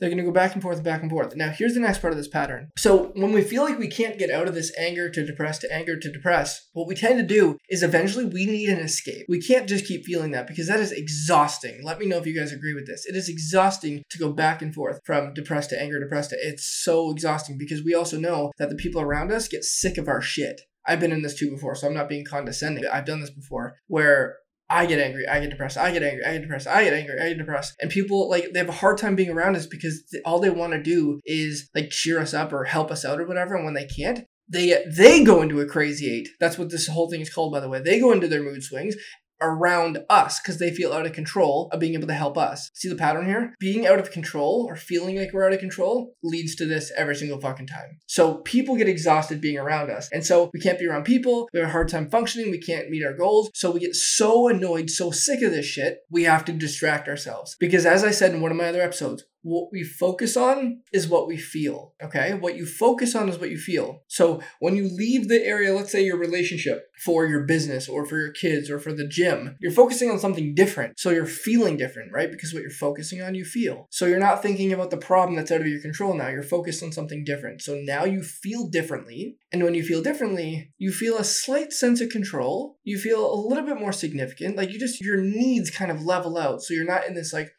They're 0.00 0.08
going 0.08 0.18
to 0.18 0.24
go 0.24 0.30
back 0.30 0.54
and 0.54 0.62
forth 0.62 0.76
and 0.76 0.84
back 0.84 1.02
and 1.02 1.10
forth. 1.10 1.34
Now, 1.34 1.50
here's 1.50 1.74
the 1.74 1.80
next 1.80 2.00
part 2.00 2.12
of 2.12 2.16
this 2.16 2.28
pattern. 2.28 2.70
So, 2.76 3.12
when 3.14 3.32
we 3.32 3.42
feel 3.42 3.64
like 3.64 3.78
we 3.78 3.88
can't 3.88 4.18
get 4.18 4.30
out 4.30 4.48
of 4.48 4.54
this 4.54 4.72
anger 4.78 5.10
to 5.10 5.26
depress 5.26 5.58
to 5.60 5.72
anger 5.72 5.98
to 5.98 6.12
depress, 6.12 6.68
what 6.72 6.86
we 6.86 6.94
tend 6.94 7.18
to 7.18 7.26
do 7.26 7.58
is 7.68 7.82
eventually 7.82 8.24
we 8.24 8.46
need 8.46 8.68
an 8.68 8.78
escape. 8.78 9.26
We 9.28 9.40
can't 9.40 9.68
just 9.68 9.86
keep 9.86 10.04
feeling 10.04 10.30
that 10.32 10.46
because 10.46 10.68
that 10.68 10.80
is 10.80 10.92
exhausting. 10.92 11.80
Let 11.82 11.98
me 11.98 12.06
know 12.06 12.18
if 12.18 12.26
you 12.26 12.38
guys 12.38 12.52
agree 12.52 12.74
with 12.74 12.86
this. 12.86 13.06
It 13.06 13.16
is 13.16 13.28
exhausting 13.28 14.02
to 14.10 14.18
go 14.18 14.32
back 14.32 14.62
and 14.62 14.74
forth 14.74 15.00
from 15.04 15.34
depressed 15.34 15.70
to 15.70 15.80
anger, 15.80 15.98
depressed 15.98 16.30
to 16.30 16.36
it's 16.40 16.82
so 16.82 17.10
exhausting 17.10 17.58
because 17.58 17.82
we 17.84 17.94
also 17.94 18.18
know 18.18 18.52
that 18.58 18.70
the 18.70 18.76
people 18.76 19.00
around 19.00 19.32
us 19.32 19.48
get 19.48 19.64
sick 19.64 19.98
of 19.98 20.08
our 20.08 20.20
shit. 20.20 20.60
I've 20.86 21.00
been 21.00 21.12
in 21.12 21.22
this 21.22 21.38
too 21.38 21.50
before, 21.50 21.74
so 21.74 21.86
I'm 21.86 21.94
not 21.94 22.08
being 22.08 22.24
condescending. 22.24 22.86
I've 22.86 23.04
done 23.04 23.20
this 23.20 23.30
before 23.30 23.76
where 23.88 24.38
I 24.70 24.86
get 24.86 25.00
angry, 25.00 25.26
I 25.26 25.40
get 25.40 25.50
depressed, 25.50 25.78
I 25.78 25.90
get 25.92 26.02
angry, 26.02 26.24
I 26.24 26.32
get 26.32 26.42
depressed, 26.42 26.66
I 26.66 26.84
get 26.84 26.92
angry, 26.92 27.18
I 27.20 27.28
get 27.28 27.38
depressed. 27.38 27.74
And 27.80 27.90
people 27.90 28.28
like 28.28 28.52
they 28.52 28.58
have 28.58 28.68
a 28.68 28.72
hard 28.72 28.98
time 28.98 29.16
being 29.16 29.30
around 29.30 29.56
us 29.56 29.66
because 29.66 30.04
all 30.24 30.40
they 30.40 30.50
want 30.50 30.72
to 30.72 30.82
do 30.82 31.20
is 31.24 31.70
like 31.74 31.90
cheer 31.90 32.20
us 32.20 32.34
up 32.34 32.52
or 32.52 32.64
help 32.64 32.90
us 32.90 33.04
out 33.04 33.20
or 33.20 33.26
whatever. 33.26 33.54
And 33.54 33.64
when 33.64 33.74
they 33.74 33.86
can't, 33.86 34.20
they 34.48 34.84
they 34.94 35.24
go 35.24 35.40
into 35.42 35.60
a 35.60 35.66
crazy 35.66 36.10
eight. 36.10 36.28
That's 36.38 36.58
what 36.58 36.70
this 36.70 36.86
whole 36.86 37.10
thing 37.10 37.20
is 37.20 37.32
called, 37.32 37.52
by 37.52 37.60
the 37.60 37.68
way. 37.68 37.80
They 37.80 37.98
go 37.98 38.12
into 38.12 38.28
their 38.28 38.42
mood 38.42 38.62
swings 38.62 38.94
around 39.40 39.98
us 40.08 40.40
because 40.40 40.58
they 40.58 40.70
feel 40.70 40.92
out 40.92 41.06
of 41.06 41.12
control 41.12 41.68
of 41.72 41.80
being 41.80 41.94
able 41.94 42.06
to 42.06 42.14
help 42.14 42.36
us. 42.36 42.70
See 42.74 42.88
the 42.88 42.96
pattern 42.96 43.26
here? 43.26 43.54
Being 43.58 43.86
out 43.86 43.98
of 43.98 44.10
control 44.10 44.66
or 44.68 44.76
feeling 44.76 45.18
like 45.18 45.32
we're 45.32 45.46
out 45.46 45.52
of 45.52 45.60
control 45.60 46.14
leads 46.22 46.54
to 46.56 46.66
this 46.66 46.92
every 46.96 47.16
single 47.16 47.40
fucking 47.40 47.66
time. 47.66 47.98
So 48.06 48.38
people 48.38 48.76
get 48.76 48.88
exhausted 48.88 49.40
being 49.40 49.58
around 49.58 49.90
us. 49.90 50.08
And 50.12 50.24
so 50.24 50.50
we 50.52 50.60
can't 50.60 50.78
be 50.78 50.86
around 50.86 51.04
people. 51.04 51.48
We 51.52 51.60
have 51.60 51.68
a 51.68 51.72
hard 51.72 51.88
time 51.88 52.10
functioning. 52.10 52.50
We 52.50 52.60
can't 52.60 52.90
meet 52.90 53.04
our 53.04 53.14
goals. 53.14 53.50
So 53.54 53.70
we 53.70 53.80
get 53.80 53.94
so 53.94 54.48
annoyed, 54.48 54.90
so 54.90 55.10
sick 55.10 55.42
of 55.42 55.50
this 55.50 55.66
shit, 55.66 55.98
we 56.10 56.24
have 56.24 56.44
to 56.46 56.52
distract 56.52 57.08
ourselves. 57.08 57.56
Because 57.60 57.86
as 57.86 58.04
I 58.04 58.10
said 58.10 58.34
in 58.34 58.40
one 58.40 58.50
of 58.50 58.56
my 58.56 58.68
other 58.68 58.82
episodes, 58.82 59.24
what 59.42 59.68
we 59.72 59.84
focus 59.84 60.36
on 60.36 60.82
is 60.92 61.08
what 61.08 61.26
we 61.26 61.36
feel. 61.36 61.94
Okay. 62.02 62.34
What 62.34 62.56
you 62.56 62.66
focus 62.66 63.14
on 63.14 63.28
is 63.28 63.38
what 63.38 63.50
you 63.50 63.58
feel. 63.58 64.02
So 64.08 64.40
when 64.60 64.76
you 64.76 64.88
leave 64.88 65.28
the 65.28 65.42
area, 65.42 65.74
let's 65.74 65.92
say 65.92 66.04
your 66.04 66.18
relationship 66.18 66.82
for 67.04 67.26
your 67.26 67.44
business 67.44 67.88
or 67.88 68.04
for 68.04 68.18
your 68.18 68.32
kids 68.32 68.68
or 68.70 68.78
for 68.78 68.92
the 68.92 69.06
gym, 69.06 69.56
you're 69.60 69.72
focusing 69.72 70.10
on 70.10 70.18
something 70.18 70.54
different. 70.54 70.98
So 70.98 71.10
you're 71.10 71.26
feeling 71.26 71.76
different, 71.76 72.12
right? 72.12 72.30
Because 72.30 72.52
what 72.52 72.62
you're 72.62 72.70
focusing 72.70 73.22
on, 73.22 73.34
you 73.34 73.44
feel. 73.44 73.86
So 73.90 74.06
you're 74.06 74.18
not 74.18 74.42
thinking 74.42 74.72
about 74.72 74.90
the 74.90 74.96
problem 74.96 75.36
that's 75.36 75.50
out 75.50 75.60
of 75.60 75.68
your 75.68 75.80
control 75.80 76.14
now. 76.14 76.28
You're 76.28 76.42
focused 76.42 76.82
on 76.82 76.92
something 76.92 77.24
different. 77.24 77.62
So 77.62 77.74
now 77.74 78.04
you 78.04 78.22
feel 78.22 78.68
differently. 78.68 79.36
And 79.52 79.62
when 79.62 79.74
you 79.74 79.84
feel 79.84 80.02
differently, 80.02 80.72
you 80.78 80.92
feel 80.92 81.16
a 81.16 81.24
slight 81.24 81.72
sense 81.72 82.00
of 82.00 82.08
control. 82.10 82.78
You 82.82 82.98
feel 82.98 83.32
a 83.32 83.40
little 83.48 83.64
bit 83.64 83.78
more 83.78 83.92
significant. 83.92 84.56
Like 84.56 84.70
you 84.70 84.78
just, 84.78 85.00
your 85.00 85.20
needs 85.20 85.70
kind 85.70 85.90
of 85.90 86.02
level 86.02 86.36
out. 86.36 86.62
So 86.62 86.74
you're 86.74 86.84
not 86.84 87.06
in 87.06 87.14
this 87.14 87.32
like, 87.32 87.50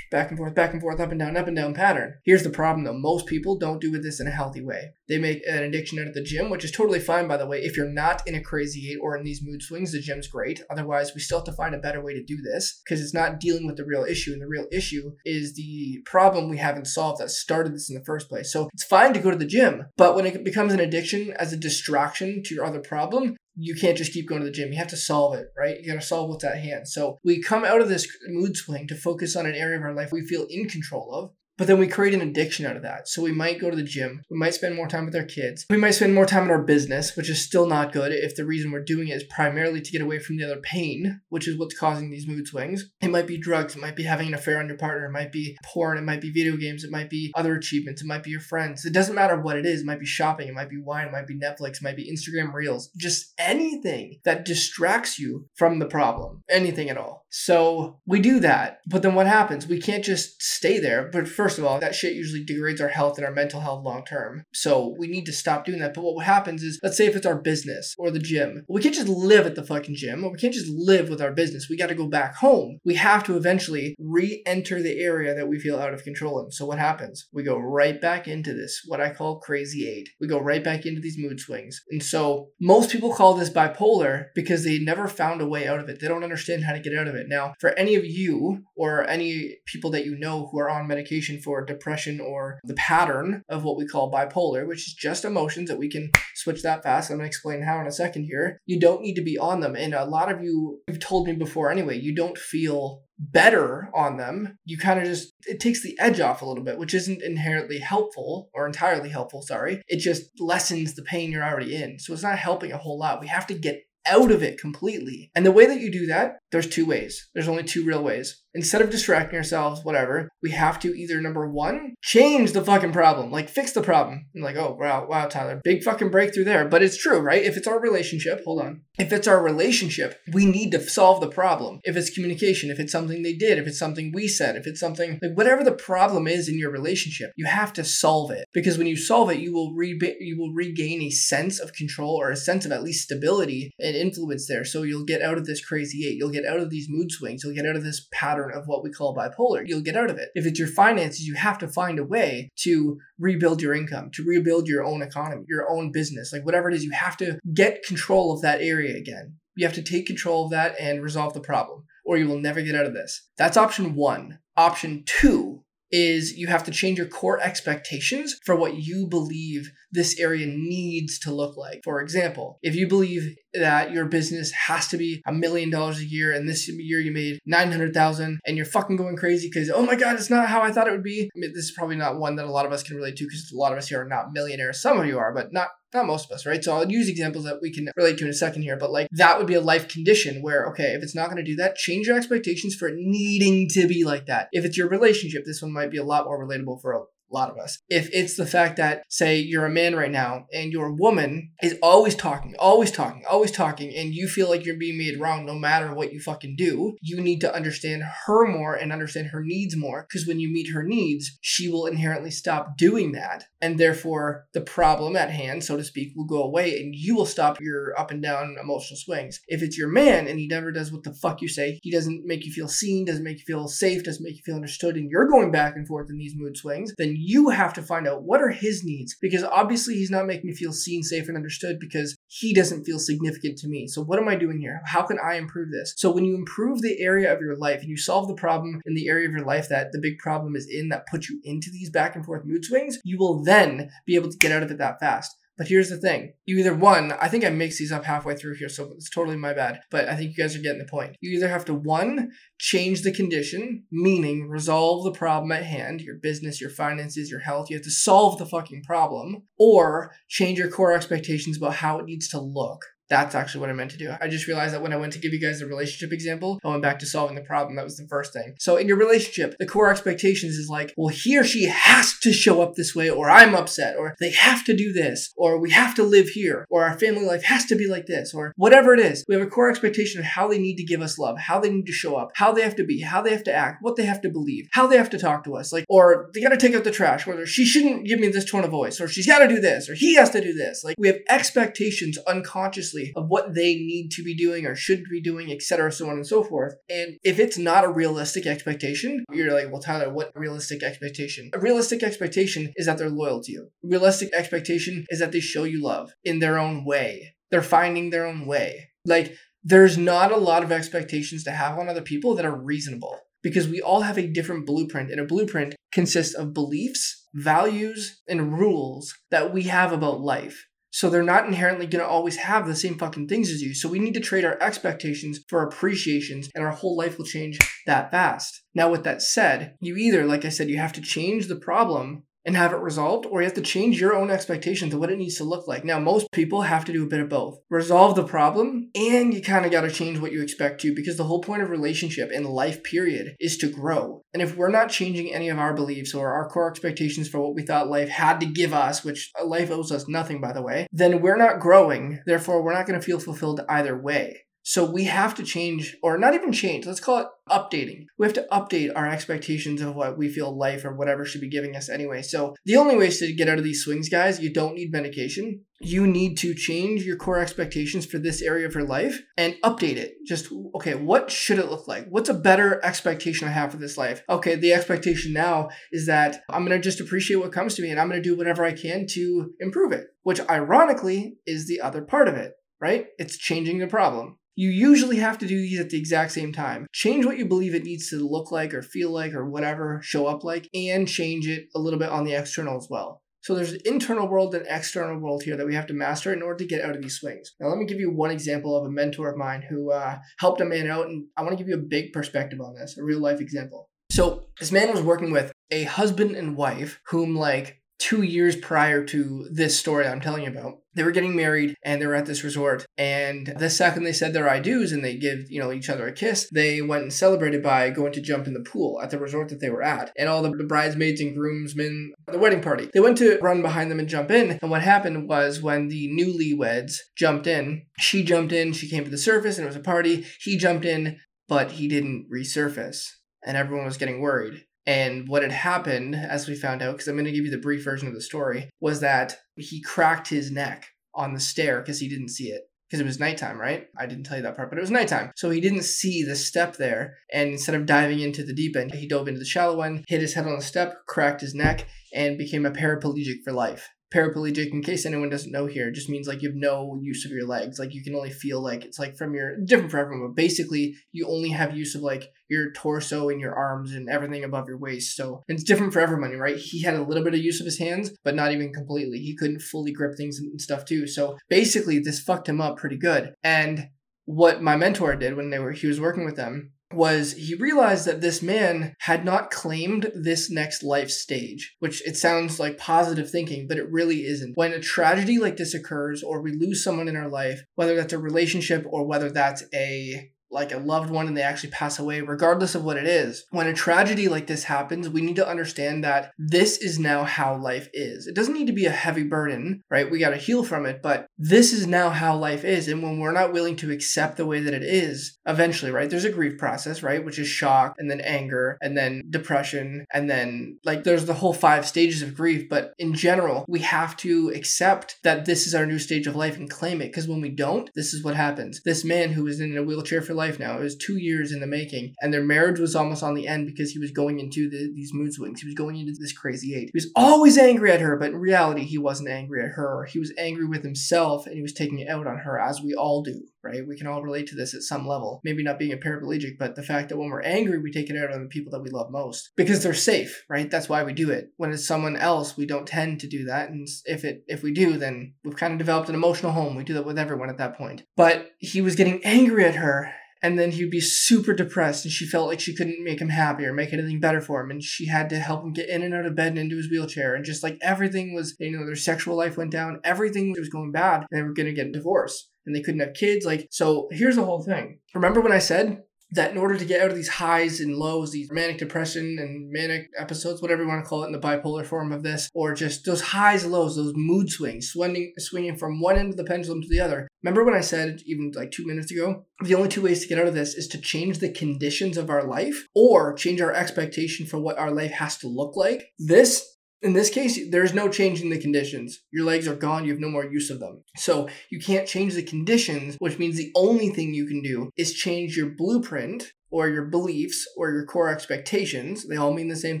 back 0.12 0.28
and 0.28 0.38
forth, 0.38 0.54
back 0.54 0.72
and 0.72 0.80
forth, 0.80 1.00
up 1.00 1.10
and 1.10 1.18
down, 1.18 1.36
up 1.36 1.48
and 1.48 1.56
down 1.56 1.74
pattern. 1.74 2.14
Here's 2.24 2.44
the 2.44 2.50
problem 2.50 2.84
though 2.84 2.92
most 2.92 3.26
people 3.26 3.58
don't 3.58 3.80
do 3.80 3.98
this 4.00 4.20
in 4.20 4.28
a 4.28 4.30
healthy 4.30 4.62
way. 4.62 4.92
They 5.08 5.18
make 5.18 5.42
an 5.48 5.64
addiction 5.64 5.98
out 5.98 6.06
of 6.06 6.14
the 6.14 6.22
gym, 6.22 6.50
which 6.50 6.64
is 6.64 6.70
totally 6.70 7.00
fine, 7.00 7.26
by 7.26 7.36
the 7.36 7.46
way. 7.46 7.58
If 7.58 7.76
you're 7.76 7.88
not 7.88 8.22
in 8.26 8.34
a 8.34 8.42
crazy 8.42 8.92
eight 8.92 8.98
or 9.02 9.16
in 9.16 9.24
these 9.24 9.40
mood 9.42 9.62
swings, 9.62 9.92
the 9.92 10.00
gym's 10.00 10.28
great. 10.28 10.60
Otherwise, 10.70 11.12
we 11.14 11.20
still 11.20 11.38
have 11.38 11.46
to 11.46 11.52
find 11.52 11.74
a 11.74 11.78
better 11.78 12.02
way 12.02 12.12
to 12.14 12.22
do 12.22 12.36
this 12.40 12.80
because 12.84 13.02
it's 13.02 13.14
not 13.14 13.40
dealing 13.40 13.66
with 13.66 13.76
the 13.76 13.84
real 13.84 14.04
issue. 14.04 14.32
And 14.32 14.40
the 14.40 14.46
real 14.46 14.66
issue 14.70 15.12
is 15.24 15.54
the 15.54 16.02
problem 16.04 16.48
we 16.48 16.58
haven't 16.58 16.86
solved 16.86 17.20
that 17.20 17.30
started 17.30 17.74
this 17.74 17.90
in 17.90 17.96
the 17.96 18.04
first 18.04 18.28
place. 18.28 18.52
So 18.52 18.68
it's 18.72 18.84
fine 18.84 19.12
to 19.14 19.20
go 19.20 19.30
to 19.30 19.36
the 19.36 19.46
gym, 19.46 19.86
but 19.96 20.14
when 20.14 20.26
it 20.26 20.44
becomes 20.44 20.72
an 20.72 20.80
addiction 20.80 21.32
as 21.38 21.52
a 21.52 21.56
distraction 21.56 22.42
to 22.44 22.54
your 22.54 22.64
other 22.64 22.80
problem, 22.80 23.36
you 23.56 23.74
can't 23.74 23.98
just 23.98 24.12
keep 24.12 24.28
going 24.28 24.40
to 24.40 24.46
the 24.46 24.52
gym. 24.52 24.72
You 24.72 24.78
have 24.78 24.88
to 24.88 24.96
solve 24.96 25.34
it, 25.34 25.48
right? 25.56 25.78
You 25.80 25.92
got 25.92 26.00
to 26.00 26.06
solve 26.06 26.30
what's 26.30 26.44
at 26.44 26.58
hand. 26.58 26.88
So 26.88 27.18
we 27.22 27.42
come 27.42 27.64
out 27.64 27.80
of 27.80 27.88
this 27.88 28.06
mood 28.28 28.56
swing 28.56 28.86
to 28.88 28.94
focus 28.94 29.36
on 29.36 29.46
an 29.46 29.54
area 29.54 29.78
of 29.78 29.82
our 29.82 29.94
life 29.94 30.12
we 30.12 30.26
feel 30.26 30.46
in 30.48 30.68
control 30.68 31.12
of. 31.12 31.30
But 31.58 31.66
then 31.66 31.78
we 31.78 31.86
create 31.86 32.14
an 32.14 32.22
addiction 32.22 32.66
out 32.66 32.76
of 32.76 32.82
that. 32.82 33.08
So 33.08 33.22
we 33.22 33.32
might 33.32 33.60
go 33.60 33.70
to 33.70 33.76
the 33.76 33.82
gym. 33.82 34.22
We 34.30 34.38
might 34.38 34.54
spend 34.54 34.74
more 34.74 34.88
time 34.88 35.04
with 35.04 35.14
our 35.14 35.24
kids. 35.24 35.66
We 35.68 35.76
might 35.76 35.92
spend 35.92 36.14
more 36.14 36.26
time 36.26 36.44
in 36.44 36.50
our 36.50 36.62
business, 36.62 37.14
which 37.16 37.30
is 37.30 37.44
still 37.44 37.66
not 37.66 37.92
good 37.92 38.12
if 38.12 38.34
the 38.34 38.44
reason 38.44 38.72
we're 38.72 38.82
doing 38.82 39.08
it 39.08 39.16
is 39.16 39.24
primarily 39.24 39.80
to 39.80 39.90
get 39.90 40.02
away 40.02 40.18
from 40.18 40.36
the 40.36 40.44
other 40.44 40.60
pain, 40.60 41.20
which 41.28 41.46
is 41.46 41.58
what's 41.58 41.78
causing 41.78 42.10
these 42.10 42.26
mood 42.26 42.48
swings. 42.48 42.90
It 43.00 43.10
might 43.10 43.26
be 43.26 43.38
drugs. 43.38 43.76
It 43.76 43.80
might 43.80 43.96
be 43.96 44.04
having 44.04 44.28
an 44.28 44.34
affair 44.34 44.58
on 44.58 44.68
your 44.68 44.78
partner. 44.78 45.06
It 45.06 45.12
might 45.12 45.32
be 45.32 45.56
porn. 45.64 45.98
It 45.98 46.02
might 46.02 46.20
be 46.20 46.30
video 46.30 46.56
games. 46.56 46.84
It 46.84 46.90
might 46.90 47.10
be 47.10 47.32
other 47.34 47.54
achievements. 47.54 48.02
It 48.02 48.06
might 48.06 48.22
be 48.22 48.30
your 48.30 48.40
friends. 48.40 48.84
It 48.84 48.94
doesn't 48.94 49.14
matter 49.14 49.38
what 49.38 49.56
it 49.56 49.66
is. 49.66 49.82
It 49.82 49.86
might 49.86 50.00
be 50.00 50.06
shopping. 50.06 50.48
It 50.48 50.54
might 50.54 50.70
be 50.70 50.80
wine. 50.82 51.08
It 51.08 51.12
might 51.12 51.26
be 51.26 51.38
Netflix. 51.38 51.76
It 51.76 51.82
might 51.82 51.96
be 51.96 52.10
Instagram 52.10 52.52
Reels. 52.52 52.90
Just 52.96 53.32
anything 53.38 54.20
that 54.24 54.44
distracts 54.44 55.18
you 55.18 55.48
from 55.54 55.78
the 55.78 55.86
problem. 55.86 56.42
Anything 56.48 56.88
at 56.88 56.96
all. 56.96 57.21
So 57.32 57.98
we 58.06 58.20
do 58.20 58.40
that. 58.40 58.80
But 58.86 59.02
then 59.02 59.14
what 59.14 59.26
happens? 59.26 59.66
We 59.66 59.80
can't 59.80 60.04
just 60.04 60.40
stay 60.40 60.78
there. 60.78 61.08
But 61.10 61.26
first 61.26 61.58
of 61.58 61.64
all, 61.64 61.80
that 61.80 61.94
shit 61.94 62.14
usually 62.14 62.44
degrades 62.44 62.80
our 62.80 62.88
health 62.88 63.16
and 63.16 63.26
our 63.26 63.32
mental 63.32 63.60
health 63.60 63.84
long 63.84 64.04
term. 64.04 64.44
So 64.52 64.94
we 64.98 65.08
need 65.08 65.24
to 65.26 65.32
stop 65.32 65.64
doing 65.64 65.80
that. 65.80 65.94
But 65.94 66.02
what 66.02 66.26
happens 66.26 66.62
is, 66.62 66.78
let's 66.82 66.96
say 66.96 67.06
if 67.06 67.16
it's 67.16 67.26
our 67.26 67.40
business 67.40 67.94
or 67.98 68.10
the 68.10 68.18
gym, 68.18 68.64
we 68.68 68.82
can't 68.82 68.94
just 68.94 69.08
live 69.08 69.46
at 69.46 69.54
the 69.54 69.64
fucking 69.64 69.96
gym 69.96 70.24
or 70.24 70.30
we 70.30 70.38
can't 70.38 70.52
just 70.52 70.70
live 70.70 71.08
with 71.08 71.22
our 71.22 71.32
business. 71.32 71.68
We 71.70 71.78
got 71.78 71.88
to 71.88 71.94
go 71.94 72.06
back 72.06 72.36
home. 72.36 72.78
We 72.84 72.96
have 72.96 73.24
to 73.24 73.36
eventually 73.36 73.94
re 73.98 74.42
enter 74.44 74.82
the 74.82 75.00
area 75.00 75.34
that 75.34 75.48
we 75.48 75.58
feel 75.58 75.78
out 75.78 75.94
of 75.94 76.04
control 76.04 76.44
in. 76.44 76.50
So 76.50 76.66
what 76.66 76.78
happens? 76.78 77.28
We 77.32 77.44
go 77.44 77.56
right 77.56 77.98
back 77.98 78.28
into 78.28 78.52
this, 78.52 78.82
what 78.86 79.00
I 79.00 79.10
call 79.10 79.40
crazy 79.40 79.88
eight. 79.88 80.10
We 80.20 80.28
go 80.28 80.38
right 80.38 80.62
back 80.62 80.84
into 80.84 81.00
these 81.00 81.16
mood 81.18 81.40
swings. 81.40 81.80
And 81.90 82.02
so 82.02 82.48
most 82.60 82.90
people 82.90 83.14
call 83.14 83.34
this 83.34 83.48
bipolar 83.50 84.26
because 84.34 84.64
they 84.64 84.78
never 84.78 85.08
found 85.08 85.40
a 85.40 85.48
way 85.48 85.66
out 85.66 85.80
of 85.80 85.88
it. 85.88 85.98
They 85.98 86.08
don't 86.08 86.24
understand 86.24 86.64
how 86.64 86.74
to 86.74 86.80
get 86.80 86.96
out 86.96 87.08
of 87.08 87.14
it. 87.14 87.21
Now, 87.28 87.54
for 87.60 87.70
any 87.70 87.94
of 87.94 88.04
you 88.04 88.64
or 88.76 89.06
any 89.06 89.56
people 89.66 89.90
that 89.90 90.04
you 90.04 90.16
know 90.16 90.48
who 90.50 90.58
are 90.58 90.70
on 90.70 90.86
medication 90.86 91.40
for 91.40 91.64
depression 91.64 92.20
or 92.20 92.58
the 92.64 92.74
pattern 92.74 93.42
of 93.48 93.64
what 93.64 93.76
we 93.76 93.86
call 93.86 94.10
bipolar, 94.10 94.66
which 94.66 94.86
is 94.86 94.94
just 94.94 95.24
emotions 95.24 95.68
that 95.68 95.78
we 95.78 95.90
can 95.90 96.10
switch 96.34 96.62
that 96.62 96.82
fast. 96.82 97.10
I'm 97.10 97.18
going 97.18 97.24
to 97.24 97.28
explain 97.28 97.62
how 97.62 97.80
in 97.80 97.86
a 97.86 97.92
second 97.92 98.24
here. 98.24 98.58
You 98.66 98.80
don't 98.80 99.02
need 99.02 99.14
to 99.14 99.22
be 99.22 99.38
on 99.38 99.60
them. 99.60 99.76
And 99.76 99.94
a 99.94 100.04
lot 100.04 100.30
of 100.30 100.42
you 100.42 100.80
have 100.88 100.98
told 100.98 101.26
me 101.26 101.34
before 101.34 101.70
anyway, 101.70 101.98
you 101.98 102.14
don't 102.14 102.38
feel 102.38 103.02
better 103.18 103.88
on 103.94 104.16
them. 104.16 104.58
You 104.64 104.78
kind 104.78 104.98
of 104.98 105.06
just, 105.06 105.32
it 105.46 105.60
takes 105.60 105.82
the 105.82 105.96
edge 105.98 106.18
off 106.18 106.42
a 106.42 106.46
little 106.46 106.64
bit, 106.64 106.78
which 106.78 106.94
isn't 106.94 107.22
inherently 107.22 107.78
helpful 107.78 108.50
or 108.52 108.66
entirely 108.66 109.10
helpful, 109.10 109.42
sorry. 109.42 109.82
It 109.86 109.98
just 109.98 110.40
lessens 110.40 110.94
the 110.94 111.02
pain 111.02 111.30
you're 111.30 111.44
already 111.44 111.76
in. 111.76 111.98
So 111.98 112.12
it's 112.12 112.22
not 112.22 112.38
helping 112.38 112.72
a 112.72 112.78
whole 112.78 112.98
lot. 112.98 113.20
We 113.20 113.28
have 113.28 113.46
to 113.48 113.54
get 113.54 113.82
out 114.06 114.30
of 114.30 114.42
it 114.42 114.60
completely. 114.60 115.30
And 115.34 115.46
the 115.46 115.52
way 115.52 115.66
that 115.66 115.80
you 115.80 115.90
do 115.90 116.06
that, 116.06 116.38
there's 116.50 116.68
two 116.68 116.86
ways. 116.86 117.28
There's 117.34 117.48
only 117.48 117.64
two 117.64 117.84
real 117.84 118.02
ways. 118.02 118.41
Instead 118.54 118.82
of 118.82 118.90
distracting 118.90 119.36
ourselves, 119.36 119.82
whatever, 119.82 120.28
we 120.42 120.50
have 120.50 120.78
to 120.80 120.94
either 120.94 121.20
number 121.20 121.48
one, 121.48 121.94
change 122.02 122.52
the 122.52 122.64
fucking 122.64 122.92
problem, 122.92 123.30
like 123.30 123.48
fix 123.48 123.72
the 123.72 123.82
problem. 123.82 124.26
And 124.34 124.44
like, 124.44 124.56
oh 124.56 124.76
wow, 124.78 125.06
wow, 125.08 125.26
Tyler, 125.26 125.60
big 125.64 125.82
fucking 125.82 126.10
breakthrough 126.10 126.44
there. 126.44 126.68
But 126.68 126.82
it's 126.82 126.96
true, 126.96 127.20
right? 127.20 127.42
If 127.42 127.56
it's 127.56 127.66
our 127.66 127.80
relationship, 127.80 128.42
hold 128.44 128.60
on. 128.60 128.82
If 128.98 129.12
it's 129.12 129.26
our 129.26 129.42
relationship, 129.42 130.20
we 130.32 130.44
need 130.44 130.70
to 130.72 130.80
solve 130.80 131.20
the 131.20 131.28
problem. 131.28 131.80
If 131.84 131.96
it's 131.96 132.10
communication, 132.10 132.70
if 132.70 132.78
it's 132.78 132.92
something 132.92 133.22
they 133.22 133.34
did, 133.34 133.58
if 133.58 133.66
it's 133.66 133.78
something 133.78 134.12
we 134.12 134.28
said, 134.28 134.56
if 134.56 134.66
it's 134.66 134.80
something 134.80 135.18
like 135.22 135.34
whatever 135.34 135.64
the 135.64 135.72
problem 135.72 136.26
is 136.26 136.48
in 136.48 136.58
your 136.58 136.70
relationship, 136.70 137.32
you 137.36 137.46
have 137.46 137.72
to 137.74 137.84
solve 137.84 138.30
it 138.30 138.46
because 138.52 138.76
when 138.76 138.86
you 138.86 138.96
solve 138.96 139.30
it, 139.30 139.40
you 139.40 139.52
will 139.52 139.72
re- 139.74 140.16
you 140.20 140.38
will 140.38 140.52
regain 140.52 141.00
a 141.02 141.10
sense 141.10 141.58
of 141.58 141.72
control 141.72 142.20
or 142.20 142.30
a 142.30 142.36
sense 142.36 142.66
of 142.66 142.72
at 142.72 142.82
least 142.82 143.04
stability 143.04 143.72
and 143.78 143.96
influence 143.96 144.46
there. 144.46 144.64
So 144.64 144.82
you'll 144.82 145.04
get 145.04 145.22
out 145.22 145.38
of 145.38 145.46
this 145.46 145.64
crazy 145.64 146.06
eight. 146.06 146.16
You'll 146.18 146.30
get 146.30 146.44
out 146.44 146.60
of 146.60 146.68
these 146.68 146.88
mood 146.90 147.10
swings. 147.10 147.42
You'll 147.42 147.54
get 147.54 147.66
out 147.66 147.76
of 147.76 147.82
this 147.82 148.06
pattern 148.12 148.41
of 148.50 148.66
what 148.66 148.82
we 148.82 148.90
call 148.90 149.14
bipolar. 149.14 149.62
You'll 149.66 149.80
get 149.80 149.96
out 149.96 150.10
of 150.10 150.18
it. 150.18 150.30
If 150.34 150.46
it's 150.46 150.58
your 150.58 150.68
finances, 150.68 151.26
you 151.26 151.34
have 151.34 151.58
to 151.58 151.68
find 151.68 151.98
a 151.98 152.04
way 152.04 152.50
to 152.60 152.98
rebuild 153.18 153.62
your 153.62 153.74
income, 153.74 154.10
to 154.14 154.24
rebuild 154.24 154.68
your 154.68 154.84
own 154.84 155.02
economy, 155.02 155.44
your 155.48 155.70
own 155.70 155.92
business, 155.92 156.32
like 156.32 156.44
whatever 156.44 156.68
it 156.68 156.74
is, 156.74 156.84
you 156.84 156.92
have 156.92 157.16
to 157.18 157.38
get 157.54 157.84
control 157.84 158.32
of 158.32 158.42
that 158.42 158.60
area 158.60 158.96
again. 158.96 159.36
You 159.56 159.66
have 159.66 159.74
to 159.74 159.82
take 159.82 160.06
control 160.06 160.46
of 160.46 160.50
that 160.52 160.74
and 160.80 161.02
resolve 161.02 161.34
the 161.34 161.40
problem, 161.40 161.84
or 162.04 162.16
you 162.16 162.26
will 162.26 162.40
never 162.40 162.62
get 162.62 162.74
out 162.74 162.86
of 162.86 162.94
this. 162.94 163.28
That's 163.36 163.56
option 163.56 163.94
one. 163.94 164.38
Option 164.56 165.04
two 165.06 165.64
is 165.92 166.32
you 166.32 166.46
have 166.46 166.64
to 166.64 166.70
change 166.70 166.98
your 166.98 167.06
core 167.06 167.38
expectations 167.40 168.34
for 168.44 168.56
what 168.56 168.76
you 168.76 169.06
believe 169.06 169.70
this 169.92 170.18
area 170.18 170.46
needs 170.46 171.18
to 171.18 171.32
look 171.32 171.56
like. 171.56 171.82
For 171.84 172.00
example, 172.00 172.58
if 172.62 172.74
you 172.74 172.88
believe 172.88 173.36
that 173.52 173.92
your 173.92 174.06
business 174.06 174.50
has 174.52 174.88
to 174.88 174.96
be 174.96 175.20
a 175.26 175.32
million 175.32 175.68
dollars 175.68 176.00
a 176.00 176.06
year 176.06 176.32
and 176.32 176.48
this 176.48 176.66
year 176.66 176.98
you 176.98 177.12
made 177.12 177.38
900,000 177.44 178.40
and 178.46 178.56
you're 178.56 178.64
fucking 178.64 178.96
going 178.96 179.16
crazy 179.16 179.50
because, 179.52 179.70
oh 179.70 179.84
my 179.84 179.94
God, 179.94 180.16
it's 180.16 180.30
not 180.30 180.48
how 180.48 180.62
I 180.62 180.72
thought 180.72 180.88
it 180.88 180.92
would 180.92 181.02
be. 181.02 181.24
I 181.24 181.38
mean, 181.38 181.52
this 181.52 181.64
is 181.64 181.74
probably 181.76 181.96
not 181.96 182.18
one 182.18 182.36
that 182.36 182.46
a 182.46 182.50
lot 182.50 182.64
of 182.64 182.72
us 182.72 182.82
can 182.82 182.96
relate 182.96 183.16
to 183.16 183.24
because 183.24 183.52
a 183.52 183.58
lot 183.58 183.72
of 183.72 183.78
us 183.78 183.88
here 183.88 184.00
are 184.00 184.08
not 184.08 184.32
millionaires. 184.32 184.80
Some 184.80 184.98
of 184.98 185.06
you 185.06 185.18
are, 185.18 185.34
but 185.34 185.52
not 185.52 185.68
not 185.94 186.06
most 186.06 186.26
of 186.26 186.34
us, 186.34 186.46
right? 186.46 186.62
So 186.62 186.74
I'll 186.74 186.90
use 186.90 187.08
examples 187.08 187.44
that 187.44 187.60
we 187.60 187.72
can 187.72 187.88
relate 187.96 188.18
to 188.18 188.24
in 188.24 188.30
a 188.30 188.34
second 188.34 188.62
here, 188.62 188.76
but 188.76 188.92
like 188.92 189.08
that 189.12 189.38
would 189.38 189.46
be 189.46 189.54
a 189.54 189.60
life 189.60 189.88
condition 189.88 190.42
where, 190.42 190.66
okay, 190.68 190.94
if 190.94 191.02
it's 191.02 191.14
not 191.14 191.26
going 191.26 191.42
to 191.42 191.50
do 191.50 191.56
that, 191.56 191.76
change 191.76 192.06
your 192.06 192.16
expectations 192.16 192.74
for 192.74 192.88
it 192.88 192.94
needing 192.96 193.68
to 193.70 193.86
be 193.86 194.04
like 194.04 194.26
that. 194.26 194.48
If 194.52 194.64
it's 194.64 194.76
your 194.76 194.88
relationship, 194.88 195.44
this 195.44 195.62
one 195.62 195.72
might 195.72 195.90
be 195.90 195.98
a 195.98 196.04
lot 196.04 196.24
more 196.24 196.44
relatable 196.44 196.80
for 196.80 196.92
a 196.92 197.02
lot 197.32 197.50
of 197.50 197.58
us. 197.58 197.78
If 197.88 198.10
it's 198.12 198.36
the 198.36 198.46
fact 198.46 198.76
that, 198.76 199.04
say, 199.08 199.38
you're 199.38 199.64
a 199.64 199.70
man 199.70 199.96
right 199.96 200.10
now 200.10 200.46
and 200.52 200.70
your 200.70 200.92
woman 200.92 201.52
is 201.62 201.78
always 201.82 202.14
talking, 202.14 202.54
always 202.58 202.90
talking, 202.90 203.24
always 203.28 203.50
talking, 203.50 203.94
and 203.96 204.14
you 204.14 204.28
feel 204.28 204.50
like 204.50 204.66
you're 204.66 204.76
being 204.76 204.98
made 204.98 205.18
wrong 205.18 205.46
no 205.46 205.54
matter 205.54 205.94
what 205.94 206.12
you 206.12 206.20
fucking 206.20 206.56
do, 206.56 206.94
you 207.00 207.20
need 207.20 207.40
to 207.40 207.54
understand 207.54 208.02
her 208.26 208.46
more 208.46 208.74
and 208.74 208.92
understand 208.92 209.28
her 209.28 209.42
needs 209.42 209.76
more. 209.76 210.06
Because 210.06 210.26
when 210.26 210.40
you 210.40 210.52
meet 210.52 210.72
her 210.74 210.82
needs, 210.82 211.38
she 211.40 211.70
will 211.70 211.86
inherently 211.86 212.30
stop 212.30 212.76
doing 212.76 213.12
that. 213.12 213.44
And 213.62 213.78
therefore, 213.78 214.48
the 214.54 214.60
problem 214.60 215.14
at 215.14 215.30
hand, 215.30 215.62
so 215.62 215.76
to 215.76 215.84
speak, 215.84 216.12
will 216.16 216.26
go 216.26 216.42
away 216.42 216.80
and 216.80 216.94
you 216.94 217.14
will 217.14 217.26
stop 217.26 217.60
your 217.60 217.98
up 217.98 218.10
and 218.10 218.20
down 218.20 218.56
emotional 218.60 218.96
swings. 218.96 219.40
If 219.46 219.62
it's 219.62 219.78
your 219.78 219.88
man 219.88 220.26
and 220.26 220.38
he 220.38 220.48
never 220.48 220.72
does 220.72 220.92
what 220.92 221.04
the 221.04 221.14
fuck 221.14 221.40
you 221.40 221.48
say, 221.48 221.78
he 221.80 221.92
doesn't 221.92 222.26
make 222.26 222.44
you 222.44 222.52
feel 222.52 222.66
seen, 222.66 223.04
doesn't 223.04 223.22
make 223.22 223.38
you 223.38 223.44
feel 223.46 223.68
safe, 223.68 224.02
doesn't 224.02 224.24
make 224.24 224.34
you 224.34 224.42
feel 224.44 224.56
understood, 224.56 224.96
and 224.96 225.08
you're 225.08 225.28
going 225.28 225.52
back 225.52 225.76
and 225.76 225.86
forth 225.86 226.10
in 226.10 226.18
these 226.18 226.34
mood 226.36 226.56
swings, 226.56 226.92
then 226.98 227.14
you 227.16 227.50
have 227.50 227.72
to 227.74 227.82
find 227.82 228.08
out 228.08 228.24
what 228.24 228.42
are 228.42 228.50
his 228.50 228.82
needs 228.84 229.16
because 229.22 229.44
obviously 229.44 229.94
he's 229.94 230.10
not 230.10 230.26
making 230.26 230.50
me 230.50 230.56
feel 230.56 230.72
seen, 230.72 231.04
safe, 231.04 231.28
and 231.28 231.36
understood 231.36 231.78
because 231.78 232.16
he 232.34 232.54
doesn't 232.54 232.84
feel 232.84 232.98
significant 232.98 233.58
to 233.58 233.68
me. 233.68 233.86
So 233.86 234.02
what 234.02 234.18
am 234.18 234.26
I 234.26 234.36
doing 234.36 234.58
here? 234.58 234.80
How 234.86 235.02
can 235.02 235.18
I 235.22 235.34
improve 235.34 235.70
this? 235.70 235.92
So 235.98 236.10
when 236.10 236.24
you 236.24 236.34
improve 236.34 236.80
the 236.80 236.98
area 236.98 237.30
of 237.30 237.40
your 237.40 237.56
life 237.56 237.80
and 237.80 237.90
you 237.90 237.98
solve 237.98 238.26
the 238.26 238.34
problem 238.34 238.80
in 238.86 238.94
the 238.94 239.06
area 239.08 239.28
of 239.28 239.34
your 239.34 239.44
life 239.44 239.68
that 239.68 239.92
the 239.92 240.00
big 240.00 240.18
problem 240.18 240.56
is 240.56 240.66
in 240.66 240.88
that 240.88 241.06
puts 241.06 241.28
you 241.28 241.42
into 241.44 241.70
these 241.70 241.90
back 241.90 242.16
and 242.16 242.24
forth 242.24 242.46
mood 242.46 242.64
swings, 242.64 242.98
you 243.04 243.18
will 243.18 243.42
then 243.42 243.90
be 244.06 244.14
able 244.14 244.30
to 244.30 244.38
get 244.38 244.50
out 244.50 244.62
of 244.62 244.70
it 244.70 244.78
that 244.78 244.98
fast. 244.98 245.36
But 245.62 245.68
here's 245.68 245.90
the 245.90 245.96
thing. 245.96 246.32
You 246.44 246.58
either 246.58 246.74
one, 246.74 247.12
I 247.20 247.28
think 247.28 247.44
I 247.44 247.50
mixed 247.50 247.78
these 247.78 247.92
up 247.92 248.04
halfway 248.04 248.34
through 248.34 248.56
here, 248.56 248.68
so 248.68 248.90
it's 248.96 249.08
totally 249.08 249.36
my 249.36 249.52
bad. 249.52 249.78
But 249.92 250.08
I 250.08 250.16
think 250.16 250.30
you 250.30 250.42
guys 250.42 250.56
are 250.56 250.58
getting 250.58 250.80
the 250.80 250.90
point. 250.90 251.16
You 251.20 251.30
either 251.36 251.46
have 251.46 251.64
to 251.66 251.72
one, 251.72 252.32
change 252.58 253.02
the 253.02 253.12
condition, 253.12 253.84
meaning 253.92 254.48
resolve 254.48 255.04
the 255.04 255.12
problem 255.12 255.52
at 255.52 255.62
hand, 255.62 256.00
your 256.00 256.16
business, 256.16 256.60
your 256.60 256.70
finances, 256.70 257.30
your 257.30 257.38
health. 257.38 257.70
You 257.70 257.76
have 257.76 257.84
to 257.84 257.92
solve 257.92 258.38
the 258.38 258.46
fucking 258.46 258.82
problem, 258.82 259.44
or 259.56 260.12
change 260.28 260.58
your 260.58 260.68
core 260.68 260.94
expectations 260.94 261.58
about 261.58 261.74
how 261.74 262.00
it 262.00 262.06
needs 262.06 262.26
to 262.30 262.40
look. 262.40 262.80
That's 263.12 263.34
actually 263.34 263.60
what 263.60 263.68
I 263.68 263.74
meant 263.74 263.90
to 263.90 263.98
do. 263.98 264.10
I 264.22 264.26
just 264.26 264.46
realized 264.46 264.72
that 264.72 264.80
when 264.80 264.94
I 264.94 264.96
went 264.96 265.12
to 265.12 265.18
give 265.18 265.34
you 265.34 265.38
guys 265.38 265.60
the 265.60 265.66
relationship 265.66 266.14
example, 266.14 266.58
I 266.64 266.68
went 266.68 266.82
back 266.82 266.98
to 267.00 267.06
solving 267.06 267.36
the 267.36 267.42
problem. 267.42 267.76
That 267.76 267.84
was 267.84 267.98
the 267.98 268.06
first 268.08 268.32
thing. 268.32 268.54
So 268.58 268.78
in 268.78 268.88
your 268.88 268.96
relationship, 268.96 269.54
the 269.58 269.66
core 269.66 269.90
expectations 269.90 270.54
is 270.54 270.70
like, 270.70 270.94
well, 270.96 271.08
he 271.08 271.38
or 271.38 271.44
she 271.44 271.66
has 271.66 272.18
to 272.20 272.32
show 272.32 272.62
up 272.62 272.74
this 272.74 272.94
way, 272.94 273.10
or 273.10 273.30
I'm 273.30 273.54
upset, 273.54 273.98
or 273.98 274.16
they 274.18 274.30
have 274.30 274.64
to 274.64 274.74
do 274.74 274.94
this, 274.94 275.30
or 275.36 275.60
we 275.60 275.72
have 275.72 275.94
to 275.96 276.02
live 276.02 276.30
here, 276.30 276.64
or 276.70 276.84
our 276.84 276.98
family 276.98 277.26
life 277.26 277.44
has 277.44 277.66
to 277.66 277.76
be 277.76 277.86
like 277.86 278.06
this, 278.06 278.32
or 278.32 278.54
whatever 278.56 278.94
it 278.94 279.00
is. 279.00 279.26
We 279.28 279.34
have 279.34 279.46
a 279.46 279.50
core 279.50 279.68
expectation 279.68 280.18
of 280.18 280.24
how 280.24 280.48
they 280.48 280.58
need 280.58 280.76
to 280.76 280.84
give 280.84 281.02
us 281.02 281.18
love, 281.18 281.38
how 281.38 281.60
they 281.60 281.68
need 281.68 281.84
to 281.86 281.92
show 281.92 282.16
up, 282.16 282.30
how 282.36 282.52
they 282.52 282.62
have 282.62 282.76
to 282.76 282.84
be, 282.84 283.02
how 283.02 283.20
they 283.20 283.32
have 283.32 283.44
to 283.44 283.52
act, 283.52 283.82
what 283.82 283.96
they 283.96 284.06
have 284.06 284.22
to 284.22 284.30
believe, 284.30 284.68
how 284.72 284.86
they 284.86 284.96
have 284.96 285.10
to 285.10 285.18
talk 285.18 285.44
to 285.44 285.54
us. 285.54 285.70
Like, 285.70 285.84
or 285.90 286.30
they 286.32 286.40
gotta 286.40 286.56
take 286.56 286.74
out 286.74 286.84
the 286.84 286.90
trash, 286.90 287.26
whether 287.26 287.44
she 287.44 287.66
shouldn't 287.66 288.06
give 288.06 288.20
me 288.20 288.28
this 288.28 288.50
tone 288.50 288.64
of 288.64 288.70
voice, 288.70 289.02
or 289.02 289.06
she's 289.06 289.26
gotta 289.26 289.48
do 289.48 289.60
this, 289.60 289.90
or 289.90 289.94
he 289.94 290.14
has 290.14 290.30
to 290.30 290.40
do 290.40 290.54
this. 290.54 290.82
Like, 290.82 290.96
we 290.96 291.08
have 291.08 291.18
expectations 291.28 292.16
unconsciously 292.26 293.01
of 293.16 293.26
what 293.28 293.54
they 293.54 293.74
need 293.74 294.10
to 294.12 294.22
be 294.22 294.34
doing 294.34 294.66
or 294.66 294.74
should 294.74 295.02
be 295.10 295.20
doing, 295.20 295.50
etc., 295.50 295.90
so 295.90 296.08
on 296.08 296.16
and 296.16 296.26
so 296.26 296.44
forth. 296.44 296.74
And 296.88 297.16
if 297.24 297.38
it's 297.38 297.58
not 297.58 297.84
a 297.84 297.92
realistic 297.92 298.46
expectation, 298.46 299.24
you're 299.32 299.52
like, 299.52 299.70
well, 299.72 299.82
Tyler, 299.82 300.12
what 300.12 300.32
realistic 300.34 300.82
expectation? 300.82 301.50
A 301.54 301.58
realistic 301.58 302.02
expectation 302.02 302.72
is 302.76 302.86
that 302.86 302.98
they're 302.98 303.10
loyal 303.10 303.42
to 303.42 303.52
you. 303.52 303.68
Realistic 303.82 304.32
expectation 304.34 305.04
is 305.08 305.18
that 305.18 305.32
they 305.32 305.40
show 305.40 305.64
you 305.64 305.82
love 305.82 306.12
in 306.24 306.38
their 306.38 306.58
own 306.58 306.84
way. 306.84 307.34
They're 307.50 307.62
finding 307.62 308.10
their 308.10 308.26
own 308.26 308.46
way. 308.46 308.90
Like, 309.04 309.34
there's 309.64 309.96
not 309.96 310.32
a 310.32 310.36
lot 310.36 310.62
of 310.62 310.72
expectations 310.72 311.44
to 311.44 311.52
have 311.52 311.78
on 311.78 311.88
other 311.88 312.02
people 312.02 312.34
that 312.34 312.44
are 312.44 312.56
reasonable 312.56 313.18
because 313.42 313.68
we 313.68 313.80
all 313.80 314.02
have 314.02 314.18
a 314.18 314.26
different 314.26 314.66
blueprint, 314.66 315.10
and 315.10 315.20
a 315.20 315.24
blueprint 315.24 315.74
consists 315.92 316.34
of 316.34 316.54
beliefs, 316.54 317.28
values, 317.34 318.22
and 318.28 318.58
rules 318.58 319.14
that 319.30 319.52
we 319.52 319.64
have 319.64 319.92
about 319.92 320.20
life. 320.20 320.66
So 320.92 321.08
they're 321.08 321.22
not 321.22 321.46
inherently 321.46 321.86
going 321.86 322.04
to 322.04 322.08
always 322.08 322.36
have 322.36 322.66
the 322.66 322.76
same 322.76 322.98
fucking 322.98 323.26
things 323.26 323.50
as 323.50 323.62
you. 323.62 323.74
So 323.74 323.88
we 323.88 323.98
need 323.98 324.12
to 324.12 324.20
trade 324.20 324.44
our 324.44 324.58
expectations 324.60 325.40
for 325.48 325.62
appreciations 325.62 326.50
and 326.54 326.62
our 326.62 326.70
whole 326.70 326.96
life 326.96 327.16
will 327.16 327.24
change 327.24 327.58
that 327.86 328.10
fast. 328.10 328.62
Now, 328.74 328.90
with 328.90 329.02
that 329.04 329.22
said, 329.22 329.74
you 329.80 329.96
either, 329.96 330.26
like 330.26 330.44
I 330.44 330.50
said, 330.50 330.68
you 330.68 330.76
have 330.76 330.92
to 330.92 331.00
change 331.00 331.48
the 331.48 331.56
problem 331.56 332.24
and 332.44 332.56
have 332.56 332.72
it 332.72 332.76
resolved, 332.76 333.26
or 333.26 333.40
you 333.40 333.46
have 333.46 333.54
to 333.54 333.62
change 333.62 334.00
your 334.00 334.14
own 334.14 334.30
expectations 334.30 334.92
of 334.92 335.00
what 335.00 335.10
it 335.10 335.18
needs 335.18 335.36
to 335.36 335.44
look 335.44 335.68
like. 335.68 335.84
Now, 335.84 335.98
most 335.98 336.30
people 336.32 336.62
have 336.62 336.84
to 336.86 336.92
do 336.92 337.04
a 337.04 337.08
bit 337.08 337.20
of 337.20 337.28
both 337.28 337.58
resolve 337.70 338.16
the 338.16 338.24
problem, 338.24 338.90
and 338.94 339.32
you 339.32 339.42
kind 339.42 339.64
of 339.64 339.70
got 339.70 339.82
to 339.82 339.90
change 339.90 340.18
what 340.18 340.32
you 340.32 340.42
expect 340.42 340.80
to, 340.80 340.94
because 340.94 341.16
the 341.16 341.24
whole 341.24 341.40
point 341.40 341.62
of 341.62 341.70
relationship 341.70 342.30
and 342.32 342.46
life, 342.46 342.82
period, 342.82 343.34
is 343.38 343.56
to 343.58 343.68
grow. 343.68 344.22
And 344.32 344.42
if 344.42 344.56
we're 344.56 344.70
not 344.70 344.90
changing 344.90 345.32
any 345.32 345.48
of 345.48 345.58
our 345.58 345.74
beliefs 345.74 346.14
or 346.14 346.32
our 346.32 346.48
core 346.48 346.70
expectations 346.70 347.28
for 347.28 347.40
what 347.40 347.54
we 347.54 347.62
thought 347.62 347.88
life 347.88 348.08
had 348.08 348.40
to 348.40 348.46
give 348.46 348.72
us, 348.72 349.04
which 349.04 349.30
life 349.44 349.70
owes 349.70 349.92
us 349.92 350.08
nothing, 350.08 350.40
by 350.40 350.52
the 350.52 350.62
way, 350.62 350.86
then 350.92 351.20
we're 351.20 351.36
not 351.36 351.60
growing. 351.60 352.20
Therefore, 352.26 352.62
we're 352.62 352.74
not 352.74 352.86
going 352.86 352.98
to 352.98 353.04
feel 353.04 353.18
fulfilled 353.18 353.60
either 353.68 353.96
way. 353.96 354.41
So 354.64 354.88
we 354.88 355.04
have 355.04 355.34
to 355.34 355.42
change, 355.42 355.96
or 356.02 356.16
not 356.18 356.34
even 356.34 356.52
change, 356.52 356.86
let's 356.86 357.00
call 357.00 357.18
it 357.18 357.26
updating. 357.50 358.06
We 358.16 358.26
have 358.26 358.34
to 358.34 358.46
update 358.52 358.92
our 358.94 359.08
expectations 359.08 359.82
of 359.82 359.96
what 359.96 360.16
we 360.16 360.28
feel 360.28 360.56
life 360.56 360.84
or 360.84 360.94
whatever 360.94 361.24
should 361.24 361.40
be 361.40 361.50
giving 361.50 361.74
us 361.74 361.88
anyway. 361.88 362.22
So 362.22 362.54
the 362.64 362.76
only 362.76 362.96
ways 362.96 363.18
to 363.18 363.34
get 363.34 363.48
out 363.48 363.58
of 363.58 363.64
these 363.64 363.82
swings, 363.82 364.08
guys, 364.08 364.40
you 364.40 364.52
don't 364.52 364.74
need 364.74 364.92
medication. 364.92 365.64
You 365.80 366.06
need 366.06 366.38
to 366.38 366.54
change 366.54 367.04
your 367.04 367.16
core 367.16 367.40
expectations 367.40 368.06
for 368.06 368.18
this 368.18 368.40
area 368.40 368.66
of 368.66 368.74
your 368.74 368.86
life 368.86 369.20
and 369.36 369.56
update 369.64 369.96
it. 369.96 370.14
Just, 370.24 370.52
okay, 370.76 370.94
what 370.94 371.30
should 371.30 371.58
it 371.58 371.68
look 371.68 371.88
like? 371.88 372.06
What's 372.08 372.28
a 372.28 372.34
better 372.34 372.82
expectation 372.84 373.48
I 373.48 373.50
have 373.50 373.72
for 373.72 373.78
this 373.78 373.98
life? 373.98 374.22
Okay, 374.28 374.54
the 374.54 374.72
expectation 374.72 375.32
now 375.32 375.70
is 375.90 376.06
that 376.06 376.40
I'm 376.48 376.64
to 376.66 376.78
just 376.78 377.00
appreciate 377.00 377.38
what 377.38 377.52
comes 377.52 377.74
to 377.74 377.82
me 377.82 377.90
and 377.90 377.98
I'm 377.98 378.10
to 378.10 378.22
do 378.22 378.36
whatever 378.36 378.64
I 378.64 378.72
can 378.72 379.06
to 379.10 379.50
improve 379.58 379.90
it, 379.90 380.06
which 380.22 380.40
ironically 380.48 381.38
is 381.46 381.66
the 381.66 381.80
other 381.80 382.02
part 382.02 382.28
of 382.28 382.36
it, 382.36 382.52
right? 382.80 383.06
It's 383.18 383.36
changing 383.36 383.80
the 383.80 383.88
problem. 383.88 384.38
You 384.54 384.68
usually 384.68 385.16
have 385.16 385.38
to 385.38 385.46
do 385.46 385.56
these 385.56 385.80
at 385.80 385.90
the 385.90 385.98
exact 385.98 386.32
same 386.32 386.52
time. 386.52 386.86
Change 386.92 387.24
what 387.24 387.38
you 387.38 387.46
believe 387.46 387.74
it 387.74 387.84
needs 387.84 388.10
to 388.10 388.16
look 388.16 388.52
like 388.52 388.74
or 388.74 388.82
feel 388.82 389.10
like 389.10 389.32
or 389.32 389.48
whatever, 389.48 390.00
show 390.02 390.26
up 390.26 390.44
like, 390.44 390.68
and 390.74 391.08
change 391.08 391.48
it 391.48 391.68
a 391.74 391.78
little 391.78 391.98
bit 391.98 392.10
on 392.10 392.24
the 392.24 392.34
external 392.34 392.76
as 392.76 392.86
well. 392.90 393.22
So 393.42 393.54
there's 393.56 393.72
an 393.72 393.80
internal 393.84 394.28
world 394.28 394.54
and 394.54 394.64
external 394.68 395.18
world 395.18 395.42
here 395.42 395.56
that 395.56 395.66
we 395.66 395.74
have 395.74 395.88
to 395.88 395.94
master 395.94 396.32
in 396.32 396.42
order 396.42 396.58
to 396.58 396.66
get 396.66 396.84
out 396.84 396.94
of 396.94 397.02
these 397.02 397.18
swings. 397.18 397.52
Now 397.58 397.68
let 397.68 397.78
me 397.78 397.86
give 397.86 397.98
you 397.98 398.12
one 398.12 398.30
example 398.30 398.76
of 398.76 398.86
a 398.86 398.90
mentor 398.90 399.30
of 399.30 399.36
mine 399.36 399.64
who 399.68 399.90
uh, 399.90 400.18
helped 400.38 400.60
a 400.60 400.64
man 400.64 400.86
out, 400.86 401.06
and 401.06 401.26
I 401.36 401.42
want 401.42 401.52
to 401.52 401.56
give 401.56 401.68
you 401.68 401.74
a 401.74 401.88
big 401.88 402.12
perspective 402.12 402.60
on 402.60 402.74
this, 402.74 402.96
a 402.96 403.02
real 403.02 403.20
life 403.20 403.40
example. 403.40 403.88
So 404.12 404.44
this 404.60 404.70
man 404.70 404.92
was 404.92 405.00
working 405.00 405.32
with 405.32 405.50
a 405.72 405.84
husband 405.84 406.36
and 406.36 406.56
wife 406.56 407.00
whom 407.08 407.34
like 407.34 407.81
two 408.02 408.22
years 408.22 408.56
prior 408.56 409.04
to 409.04 409.46
this 409.52 409.78
story 409.78 410.08
I'm 410.08 410.20
telling 410.20 410.42
you 410.42 410.50
about. 410.50 410.78
They 410.94 411.04
were 411.04 411.12
getting 411.12 411.36
married 411.36 411.76
and 411.84 412.02
they 412.02 412.06
were 412.06 412.16
at 412.16 412.26
this 412.26 412.42
resort. 412.42 412.84
And 412.98 413.54
the 413.56 413.70
second 413.70 414.02
they 414.02 414.12
said 414.12 414.32
their 414.32 414.50
I 414.50 414.58
do's 414.58 414.90
and 414.90 415.04
they 415.04 415.16
give, 415.16 415.48
you 415.48 415.60
know, 415.60 415.70
each 415.70 415.88
other 415.88 416.08
a 416.08 416.12
kiss, 416.12 416.50
they 416.52 416.82
went 416.82 417.04
and 417.04 417.12
celebrated 417.12 417.62
by 417.62 417.90
going 417.90 418.12
to 418.14 418.20
jump 418.20 418.48
in 418.48 418.54
the 418.54 418.60
pool 418.60 419.00
at 419.00 419.10
the 419.10 419.20
resort 419.20 419.50
that 419.50 419.60
they 419.60 419.70
were 419.70 419.84
at. 419.84 420.10
And 420.18 420.28
all 420.28 420.42
the, 420.42 420.50
the 420.50 420.64
bridesmaids 420.64 421.20
and 421.20 421.32
groomsmen, 421.32 422.14
the 422.26 422.40
wedding 422.40 422.60
party, 422.60 422.90
they 422.92 422.98
went 422.98 423.18
to 423.18 423.38
run 423.40 423.62
behind 423.62 423.88
them 423.88 424.00
and 424.00 424.08
jump 424.08 424.32
in. 424.32 424.58
And 424.60 424.70
what 424.72 424.82
happened 424.82 425.28
was 425.28 425.62
when 425.62 425.86
the 425.86 426.10
newlyweds 426.10 426.96
jumped 427.16 427.46
in, 427.46 427.86
she 428.00 428.24
jumped 428.24 428.52
in, 428.52 428.72
she 428.72 428.90
came 428.90 429.04
to 429.04 429.10
the 429.10 429.16
surface 429.16 429.58
and 429.58 429.64
it 429.64 429.68
was 429.68 429.76
a 429.76 429.80
party. 429.80 430.26
He 430.40 430.58
jumped 430.58 430.84
in, 430.84 431.18
but 431.46 431.70
he 431.70 431.86
didn't 431.86 432.26
resurface. 432.34 433.04
And 433.46 433.56
everyone 433.56 433.86
was 433.86 433.96
getting 433.96 434.20
worried. 434.20 434.64
And 434.86 435.28
what 435.28 435.42
had 435.42 435.52
happened, 435.52 436.14
as 436.14 436.48
we 436.48 436.54
found 436.54 436.82
out, 436.82 436.92
because 436.92 437.08
I'm 437.08 437.14
going 437.14 437.24
to 437.26 437.32
give 437.32 437.44
you 437.44 437.50
the 437.50 437.58
brief 437.58 437.84
version 437.84 438.08
of 438.08 438.14
the 438.14 438.20
story, 438.20 438.70
was 438.80 439.00
that 439.00 439.36
he 439.56 439.80
cracked 439.80 440.28
his 440.28 440.50
neck 440.50 440.86
on 441.14 441.34
the 441.34 441.40
stair 441.40 441.80
because 441.80 442.00
he 442.00 442.08
didn't 442.08 442.30
see 442.30 442.48
it. 442.48 442.62
Because 442.88 443.00
it 443.00 443.06
was 443.06 443.20
nighttime, 443.20 443.58
right? 443.58 443.86
I 443.98 444.04
didn't 444.04 444.24
tell 444.24 444.36
you 444.36 444.42
that 444.42 444.54
part, 444.54 444.68
but 444.68 444.76
it 444.76 444.82
was 444.82 444.90
nighttime. 444.90 445.32
So 445.34 445.48
he 445.48 445.62
didn't 445.62 445.84
see 445.84 446.22
the 446.22 446.36
step 446.36 446.76
there. 446.76 447.16
And 447.32 447.50
instead 447.50 447.74
of 447.74 447.86
diving 447.86 448.20
into 448.20 448.44
the 448.44 448.52
deep 448.52 448.76
end, 448.76 448.92
he 448.92 449.08
dove 449.08 449.28
into 449.28 449.38
the 449.38 449.46
shallow 449.46 449.80
end, 449.80 450.04
hit 450.08 450.20
his 450.20 450.34
head 450.34 450.46
on 450.46 450.56
the 450.56 450.62
step, 450.62 451.06
cracked 451.08 451.40
his 451.40 451.54
neck, 451.54 451.86
and 452.12 452.36
became 452.36 452.66
a 452.66 452.70
paraplegic 452.70 453.44
for 453.44 453.52
life 453.52 453.88
paraplegic 454.12 454.72
in 454.72 454.82
case 454.82 455.06
anyone 455.06 455.30
doesn't 455.30 455.52
know 455.52 455.66
here. 455.66 455.90
Just 455.90 456.08
means 456.08 456.26
like 456.26 456.42
you 456.42 456.48
have 456.48 456.56
no 456.56 456.98
use 457.02 457.24
of 457.24 457.32
your 457.32 457.46
legs. 457.46 457.78
Like 457.78 457.94
you 457.94 458.02
can 458.02 458.14
only 458.14 458.30
feel 458.30 458.62
like 458.62 458.84
it's 458.84 458.98
like 458.98 459.16
from 459.16 459.34
your 459.34 459.56
different 459.64 459.90
for 459.90 459.98
everyone 459.98 460.28
but 460.28 460.36
basically 460.36 460.94
you 461.12 461.26
only 461.26 461.50
have 461.50 461.76
use 461.76 461.94
of 461.94 462.02
like 462.02 462.30
your 462.48 462.72
torso 462.72 463.28
and 463.28 463.40
your 463.40 463.54
arms 463.54 463.92
and 463.92 464.08
everything 464.08 464.44
above 464.44 464.68
your 464.68 464.78
waist. 464.78 465.16
So 465.16 465.42
it's 465.48 465.64
different 465.64 465.92
for 465.92 466.00
everyone 466.00 466.32
right? 466.38 466.56
He 466.56 466.82
had 466.82 466.94
a 466.94 467.02
little 467.02 467.24
bit 467.24 467.34
of 467.34 467.40
use 467.40 467.60
of 467.60 467.66
his 467.66 467.78
hands 467.78 468.10
but 468.24 468.34
not 468.34 468.52
even 468.52 468.72
completely. 468.72 469.18
He 469.18 469.36
couldn't 469.36 469.62
fully 469.62 469.92
grip 469.92 470.16
things 470.16 470.38
and 470.38 470.60
stuff 470.60 470.84
too. 470.84 471.06
So 471.06 471.38
basically 471.48 471.98
this 471.98 472.20
fucked 472.20 472.48
him 472.48 472.60
up 472.60 472.76
pretty 472.76 472.98
good. 472.98 473.34
And 473.42 473.88
what 474.24 474.62
my 474.62 474.76
mentor 474.76 475.16
did 475.16 475.36
when 475.36 475.50
they 475.50 475.58
were 475.58 475.72
he 475.72 475.86
was 475.86 476.00
working 476.00 476.24
with 476.24 476.36
them 476.36 476.72
was 476.94 477.32
he 477.32 477.54
realized 477.54 478.06
that 478.06 478.20
this 478.20 478.42
man 478.42 478.94
had 479.00 479.24
not 479.24 479.50
claimed 479.50 480.10
this 480.14 480.50
next 480.50 480.82
life 480.82 481.10
stage, 481.10 481.76
which 481.78 482.06
it 482.06 482.16
sounds 482.16 482.58
like 482.58 482.78
positive 482.78 483.30
thinking, 483.30 483.66
but 483.68 483.78
it 483.78 483.90
really 483.90 484.24
isn't. 484.24 484.56
When 484.56 484.72
a 484.72 484.80
tragedy 484.80 485.38
like 485.38 485.56
this 485.56 485.74
occurs 485.74 486.22
or 486.22 486.40
we 486.40 486.52
lose 486.52 486.82
someone 486.82 487.08
in 487.08 487.16
our 487.16 487.28
life, 487.28 487.62
whether 487.74 487.96
that's 487.96 488.12
a 488.12 488.18
relationship 488.18 488.86
or 488.88 489.06
whether 489.06 489.30
that's 489.30 489.64
a 489.74 490.30
like 490.52 490.72
a 490.72 490.78
loved 490.78 491.10
one 491.10 491.26
and 491.26 491.36
they 491.36 491.42
actually 491.42 491.70
pass 491.70 491.98
away, 491.98 492.20
regardless 492.20 492.74
of 492.74 492.84
what 492.84 492.96
it 492.96 493.06
is. 493.06 493.44
When 493.50 493.66
a 493.66 493.72
tragedy 493.72 494.28
like 494.28 494.46
this 494.46 494.64
happens, 494.64 495.08
we 495.08 495.22
need 495.22 495.36
to 495.36 495.48
understand 495.48 496.04
that 496.04 496.32
this 496.38 496.78
is 496.78 496.98
now 496.98 497.24
how 497.24 497.56
life 497.56 497.88
is. 497.92 498.26
It 498.26 498.34
doesn't 498.34 498.54
need 498.54 498.66
to 498.66 498.72
be 498.72 498.86
a 498.86 498.90
heavy 498.90 499.24
burden, 499.24 499.82
right? 499.90 500.10
We 500.10 500.18
got 500.18 500.30
to 500.30 500.36
heal 500.36 500.62
from 500.62 500.86
it, 500.86 501.00
but 501.02 501.26
this 501.38 501.72
is 501.72 501.86
now 501.86 502.10
how 502.10 502.36
life 502.36 502.64
is. 502.64 502.88
And 502.88 503.02
when 503.02 503.18
we're 503.18 503.32
not 503.32 503.52
willing 503.52 503.76
to 503.76 503.90
accept 503.90 504.36
the 504.36 504.46
way 504.46 504.60
that 504.60 504.74
it 504.74 504.82
is, 504.82 505.38
eventually, 505.46 505.90
right, 505.90 506.10
there's 506.10 506.24
a 506.24 506.30
grief 506.30 506.58
process, 506.58 507.02
right, 507.02 507.24
which 507.24 507.38
is 507.38 507.48
shock 507.48 507.94
and 507.98 508.10
then 508.10 508.20
anger 508.20 508.76
and 508.80 508.96
then 508.96 509.22
depression 509.30 510.04
and 510.12 510.28
then 510.28 510.78
like 510.84 511.04
there's 511.04 511.26
the 511.26 511.34
whole 511.34 511.52
five 511.52 511.86
stages 511.86 512.22
of 512.22 512.36
grief. 512.36 512.68
But 512.68 512.92
in 512.98 513.14
general, 513.14 513.64
we 513.68 513.80
have 513.80 514.16
to 514.18 514.50
accept 514.50 515.16
that 515.22 515.44
this 515.44 515.66
is 515.66 515.74
our 515.74 515.86
new 515.86 515.98
stage 515.98 516.26
of 516.26 516.36
life 516.36 516.56
and 516.56 516.70
claim 516.70 517.00
it 517.00 517.06
because 517.06 517.28
when 517.28 517.40
we 517.40 517.48
don't, 517.48 517.90
this 517.94 518.12
is 518.12 518.22
what 518.22 518.36
happens. 518.36 518.82
This 518.84 519.04
man 519.04 519.32
who 519.32 519.44
was 519.44 519.60
in 519.60 519.76
a 519.76 519.82
wheelchair 519.82 520.22
for 520.22 520.34
life 520.34 520.41
life 520.42 520.58
now. 520.58 520.78
It 520.78 520.82
was 520.82 520.96
two 520.96 521.18
years 521.18 521.52
in 521.52 521.60
the 521.60 521.66
making, 521.66 522.14
and 522.20 522.32
their 522.32 522.42
marriage 522.42 522.80
was 522.80 522.96
almost 522.96 523.22
on 523.22 523.34
the 523.34 523.46
end 523.46 523.66
because 523.66 523.92
he 523.92 523.98
was 523.98 524.10
going 524.10 524.40
into 524.40 524.68
the, 524.68 524.92
these 524.94 525.14
mood 525.14 525.32
swings. 525.32 525.60
He 525.60 525.66
was 525.66 525.74
going 525.74 525.96
into 525.96 526.14
this 526.18 526.32
crazy 526.32 526.74
eight. 526.74 526.90
He 526.92 526.96
was 526.96 527.10
always 527.14 527.56
angry 527.58 527.92
at 527.92 528.00
her, 528.00 528.16
but 528.16 528.30
in 528.30 528.36
reality, 528.36 528.84
he 528.84 528.98
wasn't 528.98 529.28
angry 529.28 529.62
at 529.62 529.72
her. 529.76 530.04
He 530.04 530.18
was 530.18 530.32
angry 530.38 530.66
with 530.66 530.82
himself, 530.82 531.46
and 531.46 531.54
he 531.54 531.62
was 531.62 531.72
taking 531.72 532.00
it 532.00 532.08
out 532.08 532.26
on 532.26 532.38
her, 532.38 532.58
as 532.60 532.80
we 532.82 532.94
all 532.94 533.22
do 533.22 533.42
right? 533.62 533.86
We 533.86 533.96
can 533.96 534.06
all 534.06 534.22
relate 534.22 534.46
to 534.48 534.56
this 534.56 534.74
at 534.74 534.82
some 534.82 535.06
level. 535.06 535.40
Maybe 535.44 535.62
not 535.62 535.78
being 535.78 535.92
a 535.92 535.96
paraplegic, 535.96 536.58
but 536.58 536.74
the 536.74 536.82
fact 536.82 537.08
that 537.08 537.16
when 537.16 537.28
we're 537.28 537.42
angry, 537.42 537.78
we 537.78 537.92
take 537.92 538.10
it 538.10 538.16
out 538.16 538.32
on 538.32 538.42
the 538.42 538.48
people 538.48 538.72
that 538.72 538.82
we 538.82 538.90
love 538.90 539.10
most 539.10 539.50
because 539.56 539.82
they're 539.82 539.94
safe, 539.94 540.44
right? 540.48 540.70
That's 540.70 540.88
why 540.88 541.02
we 541.02 541.12
do 541.12 541.30
it. 541.30 541.52
When 541.56 541.72
it's 541.72 541.86
someone 541.86 542.16
else, 542.16 542.56
we 542.56 542.66
don't 542.66 542.86
tend 542.86 543.20
to 543.20 543.28
do 543.28 543.44
that. 543.44 543.70
And 543.70 543.86
if 544.04 544.24
it 544.24 544.44
if 544.46 544.62
we 544.62 544.72
do, 544.72 544.96
then 544.96 545.34
we've 545.44 545.56
kind 545.56 545.72
of 545.72 545.78
developed 545.78 546.08
an 546.08 546.14
emotional 546.14 546.52
home. 546.52 546.74
We 546.74 546.84
do 546.84 546.94
that 546.94 547.06
with 547.06 547.18
everyone 547.18 547.50
at 547.50 547.58
that 547.58 547.76
point. 547.76 548.02
But 548.16 548.50
he 548.58 548.80
was 548.80 548.96
getting 548.96 549.24
angry 549.24 549.64
at 549.64 549.76
her 549.76 550.12
and 550.42 550.58
then 550.58 550.72
he'd 550.72 550.90
be 550.90 551.00
super 551.00 551.54
depressed 551.54 552.04
and 552.04 552.12
she 552.12 552.26
felt 552.26 552.48
like 552.48 552.60
she 552.60 552.74
couldn't 552.74 553.04
make 553.04 553.20
him 553.20 553.28
happy 553.28 553.64
or 553.64 553.72
make 553.72 553.92
anything 553.92 554.20
better 554.20 554.40
for 554.40 554.60
him 554.60 554.70
and 554.70 554.82
she 554.82 555.06
had 555.06 555.30
to 555.30 555.38
help 555.38 555.62
him 555.62 555.72
get 555.72 555.88
in 555.88 556.02
and 556.02 556.12
out 556.12 556.26
of 556.26 556.34
bed 556.34 556.48
and 556.48 556.58
into 556.58 556.76
his 556.76 556.90
wheelchair 556.90 557.34
and 557.34 557.44
just 557.44 557.62
like 557.62 557.78
everything 557.80 558.34
was 558.34 558.56
you 558.58 558.70
know 558.70 558.84
their 558.84 558.96
sexual 558.96 559.36
life 559.36 559.56
went 559.56 559.70
down 559.70 560.00
everything 560.04 560.52
was 560.58 560.68
going 560.68 560.92
bad 560.92 561.20
and 561.20 561.28
they 561.30 561.42
were 561.42 561.54
going 561.54 561.66
to 561.66 561.72
get 561.72 561.86
a 561.86 561.92
divorce 561.92 562.50
and 562.66 562.74
they 562.74 562.82
couldn't 562.82 563.00
have 563.00 563.14
kids 563.14 563.46
like 563.46 563.68
so 563.70 564.08
here's 564.10 564.36
the 564.36 564.44
whole 564.44 564.62
thing. 564.62 564.98
Remember 565.14 565.40
when 565.40 565.52
i 565.52 565.58
said 565.58 566.02
that 566.32 566.50
in 566.50 566.58
order 566.58 566.76
to 566.76 566.84
get 566.84 567.00
out 567.00 567.10
of 567.10 567.16
these 567.16 567.28
highs 567.28 567.80
and 567.80 567.96
lows, 567.96 568.32
these 568.32 568.50
manic 568.50 568.78
depression 568.78 569.38
and 569.38 569.70
manic 569.70 570.08
episodes, 570.18 570.60
whatever 570.60 570.82
you 570.82 570.88
want 570.88 571.04
to 571.04 571.08
call 571.08 571.22
it 571.22 571.26
in 571.26 571.32
the 571.32 571.38
bipolar 571.38 571.84
form 571.84 572.10
of 572.10 572.22
this, 572.22 572.50
or 572.54 572.74
just 572.74 573.04
those 573.04 573.20
highs 573.20 573.64
and 573.64 573.72
lows, 573.72 573.96
those 573.96 574.14
mood 574.16 574.50
swings, 574.50 574.88
swinging, 574.88 575.32
swinging 575.38 575.76
from 575.76 576.00
one 576.00 576.16
end 576.16 576.30
of 576.30 576.36
the 576.36 576.44
pendulum 576.44 576.82
to 576.82 576.88
the 576.88 577.00
other. 577.00 577.28
Remember 577.42 577.64
when 577.64 577.74
I 577.74 577.80
said, 577.80 578.22
even 578.26 578.52
like 578.54 578.70
two 578.70 578.86
minutes 578.86 579.10
ago, 579.10 579.44
the 579.62 579.74
only 579.74 579.88
two 579.88 580.02
ways 580.02 580.22
to 580.22 580.28
get 580.28 580.38
out 580.38 580.46
of 580.46 580.54
this 580.54 580.74
is 580.74 580.88
to 580.88 581.00
change 581.00 581.38
the 581.38 581.52
conditions 581.52 582.16
of 582.16 582.30
our 582.30 582.44
life 582.44 582.86
or 582.94 583.34
change 583.34 583.60
our 583.60 583.72
expectation 583.72 584.46
for 584.46 584.58
what 584.58 584.78
our 584.78 584.90
life 584.90 585.12
has 585.12 585.38
to 585.38 585.48
look 585.48 585.76
like? 585.76 586.04
This 586.18 586.71
in 587.02 587.12
this 587.14 587.30
case, 587.30 587.58
there's 587.70 587.92
no 587.92 588.08
changing 588.08 588.50
the 588.50 588.60
conditions. 588.60 589.20
Your 589.32 589.44
legs 589.44 589.66
are 589.66 589.74
gone, 589.74 590.04
you 590.04 590.12
have 590.12 590.20
no 590.20 590.30
more 590.30 590.44
use 590.44 590.70
of 590.70 590.80
them. 590.80 591.02
So 591.16 591.48
you 591.70 591.80
can't 591.80 592.06
change 592.06 592.34
the 592.34 592.42
conditions, 592.42 593.16
which 593.18 593.38
means 593.38 593.56
the 593.56 593.72
only 593.74 594.10
thing 594.10 594.32
you 594.32 594.46
can 594.46 594.62
do 594.62 594.90
is 594.96 595.12
change 595.12 595.56
your 595.56 595.70
blueprint 595.70 596.52
or 596.70 596.88
your 596.88 597.04
beliefs 597.04 597.66
or 597.76 597.90
your 597.90 598.06
core 598.06 598.30
expectations. 598.30 599.26
They 599.28 599.36
all 599.36 599.52
mean 599.52 599.68
the 599.68 599.76
same 599.76 600.00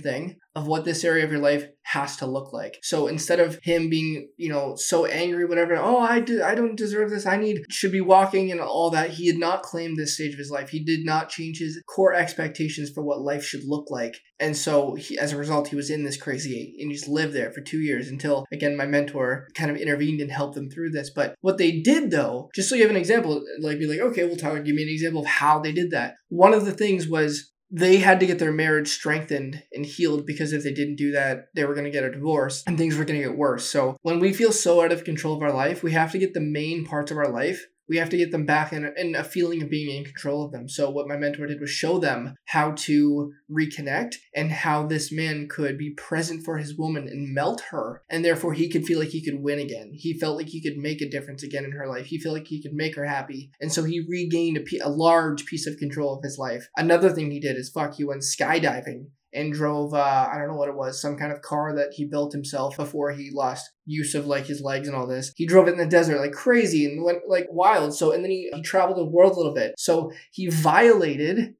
thing 0.00 0.36
of 0.54 0.66
what 0.66 0.84
this 0.84 1.02
area 1.02 1.24
of 1.24 1.30
your 1.30 1.40
life 1.40 1.66
has 1.84 2.16
to 2.16 2.26
look 2.26 2.52
like. 2.52 2.78
So 2.82 3.06
instead 3.06 3.40
of 3.40 3.58
him 3.62 3.88
being, 3.88 4.28
you 4.36 4.50
know, 4.50 4.74
so 4.76 5.06
angry, 5.06 5.46
whatever, 5.46 5.76
oh, 5.76 5.98
I 5.98 6.20
do, 6.20 6.42
I 6.42 6.54
don't 6.54 6.76
deserve 6.76 7.10
this. 7.10 7.26
I 7.26 7.36
need 7.36 7.62
should 7.70 7.92
be 7.92 8.00
walking 8.00 8.52
and 8.52 8.60
all 8.60 8.90
that. 8.90 9.10
He 9.10 9.26
had 9.28 9.38
not 9.38 9.62
claimed 9.62 9.96
this 9.96 10.14
stage 10.14 10.32
of 10.32 10.38
his 10.38 10.50
life. 10.50 10.68
He 10.68 10.84
did 10.84 11.04
not 11.04 11.28
change 11.28 11.58
his 11.58 11.82
core 11.88 12.14
expectations 12.14 12.90
for 12.90 13.02
what 13.02 13.20
life 13.20 13.44
should 13.44 13.64
look 13.64 13.90
like. 13.90 14.16
And 14.38 14.56
so 14.56 14.94
he, 14.94 15.18
as 15.18 15.32
a 15.32 15.38
result, 15.38 15.68
he 15.68 15.76
was 15.76 15.90
in 15.90 16.04
this 16.04 16.16
crazy 16.16 16.76
and 16.80 16.90
he 16.90 16.96
just 16.96 17.08
lived 17.08 17.32
there 17.32 17.50
for 17.50 17.60
two 17.60 17.78
years 17.78 18.08
until 18.08 18.44
again 18.52 18.76
my 18.76 18.86
mentor 18.86 19.48
kind 19.54 19.70
of 19.70 19.76
intervened 19.76 20.20
and 20.20 20.30
helped 20.30 20.54
them 20.54 20.68
through 20.68 20.90
this. 20.90 21.10
But 21.14 21.34
what 21.40 21.58
they 21.58 21.80
did 21.80 22.10
though, 22.10 22.50
just 22.54 22.68
so 22.68 22.74
you 22.74 22.82
have 22.82 22.90
an 22.90 22.96
example, 22.96 23.42
like 23.60 23.78
be 23.78 23.86
like, 23.86 24.00
okay, 24.00 24.24
well, 24.24 24.36
Tyler, 24.36 24.62
give 24.62 24.74
me 24.74 24.82
an 24.82 24.88
example 24.88 25.22
of 25.22 25.26
how 25.26 25.60
they 25.60 25.72
did 25.72 25.90
that. 25.92 26.14
One 26.28 26.54
of 26.54 26.64
the 26.64 26.72
things 26.72 27.08
was 27.08 27.51
they 27.74 27.96
had 27.96 28.20
to 28.20 28.26
get 28.26 28.38
their 28.38 28.52
marriage 28.52 28.88
strengthened 28.88 29.62
and 29.72 29.86
healed 29.86 30.26
because 30.26 30.52
if 30.52 30.62
they 30.62 30.74
didn't 30.74 30.96
do 30.96 31.10
that, 31.12 31.46
they 31.54 31.64
were 31.64 31.74
going 31.74 31.86
to 31.86 31.90
get 31.90 32.04
a 32.04 32.12
divorce 32.12 32.62
and 32.66 32.76
things 32.76 32.96
were 32.96 33.04
going 33.06 33.18
to 33.18 33.26
get 33.26 33.36
worse. 33.36 33.64
So 33.64 33.96
when 34.02 34.20
we 34.20 34.34
feel 34.34 34.52
so 34.52 34.82
out 34.82 34.92
of 34.92 35.04
control 35.04 35.34
of 35.34 35.42
our 35.42 35.52
life, 35.52 35.82
we 35.82 35.92
have 35.92 36.12
to 36.12 36.18
get 36.18 36.34
the 36.34 36.40
main 36.40 36.84
parts 36.84 37.10
of 37.10 37.16
our 37.16 37.30
life 37.30 37.66
we 37.88 37.96
have 37.96 38.10
to 38.10 38.16
get 38.16 38.30
them 38.30 38.46
back 38.46 38.72
in 38.72 38.84
a, 38.84 38.90
in 38.96 39.14
a 39.14 39.24
feeling 39.24 39.62
of 39.62 39.70
being 39.70 39.96
in 39.96 40.04
control 40.04 40.44
of 40.44 40.52
them. 40.52 40.68
So 40.68 40.90
what 40.90 41.08
my 41.08 41.16
mentor 41.16 41.46
did 41.46 41.60
was 41.60 41.70
show 41.70 41.98
them 41.98 42.34
how 42.46 42.72
to 42.72 43.32
reconnect 43.50 44.14
and 44.34 44.50
how 44.50 44.86
this 44.86 45.12
man 45.12 45.48
could 45.48 45.78
be 45.78 45.94
present 45.96 46.44
for 46.44 46.58
his 46.58 46.76
woman 46.76 47.08
and 47.08 47.34
melt 47.34 47.62
her, 47.70 48.02
and 48.08 48.24
therefore 48.24 48.54
he 48.54 48.70
could 48.70 48.84
feel 48.84 48.98
like 48.98 49.08
he 49.08 49.24
could 49.24 49.42
win 49.42 49.58
again. 49.58 49.92
He 49.94 50.18
felt 50.18 50.36
like 50.36 50.48
he 50.48 50.62
could 50.62 50.76
make 50.78 51.00
a 51.00 51.10
difference 51.10 51.42
again 51.42 51.64
in 51.64 51.72
her 51.72 51.88
life. 51.88 52.06
He 52.06 52.18
felt 52.18 52.34
like 52.34 52.46
he 52.46 52.62
could 52.62 52.74
make 52.74 52.96
her 52.96 53.06
happy, 53.06 53.50
and 53.60 53.72
so 53.72 53.84
he 53.84 54.04
regained 54.08 54.58
a, 54.58 54.86
a 54.86 54.88
large 54.88 55.44
piece 55.46 55.66
of 55.66 55.76
control 55.78 56.16
of 56.16 56.22
his 56.22 56.38
life. 56.38 56.68
Another 56.76 57.10
thing 57.10 57.30
he 57.30 57.40
did 57.40 57.56
is 57.56 57.70
fuck. 57.70 57.94
He 57.94 58.04
went 58.04 58.22
skydiving 58.22 59.06
and 59.32 59.52
drove 59.52 59.94
uh, 59.94 60.28
I 60.32 60.38
don't 60.38 60.48
know 60.48 60.56
what 60.56 60.68
it 60.68 60.76
was, 60.76 61.00
some 61.00 61.16
kind 61.16 61.32
of 61.32 61.42
car 61.42 61.74
that 61.76 61.92
he 61.94 62.04
built 62.04 62.32
himself 62.32 62.76
before 62.76 63.12
he 63.12 63.30
lost 63.32 63.70
use 63.86 64.14
of 64.14 64.26
like 64.26 64.46
his 64.46 64.60
legs 64.60 64.88
and 64.88 64.96
all 64.96 65.06
this. 65.06 65.32
He 65.36 65.46
drove 65.46 65.68
it 65.68 65.72
in 65.72 65.78
the 65.78 65.86
desert 65.86 66.20
like 66.20 66.32
crazy 66.32 66.84
and 66.84 67.04
went 67.04 67.28
like 67.28 67.46
wild. 67.50 67.94
So 67.94 68.12
and 68.12 68.24
then 68.24 68.30
he, 68.30 68.50
he 68.52 68.62
traveled 68.62 68.98
the 68.98 69.04
world 69.04 69.32
a 69.32 69.36
little 69.36 69.54
bit. 69.54 69.74
So 69.78 70.12
he 70.32 70.48
violated 70.48 71.54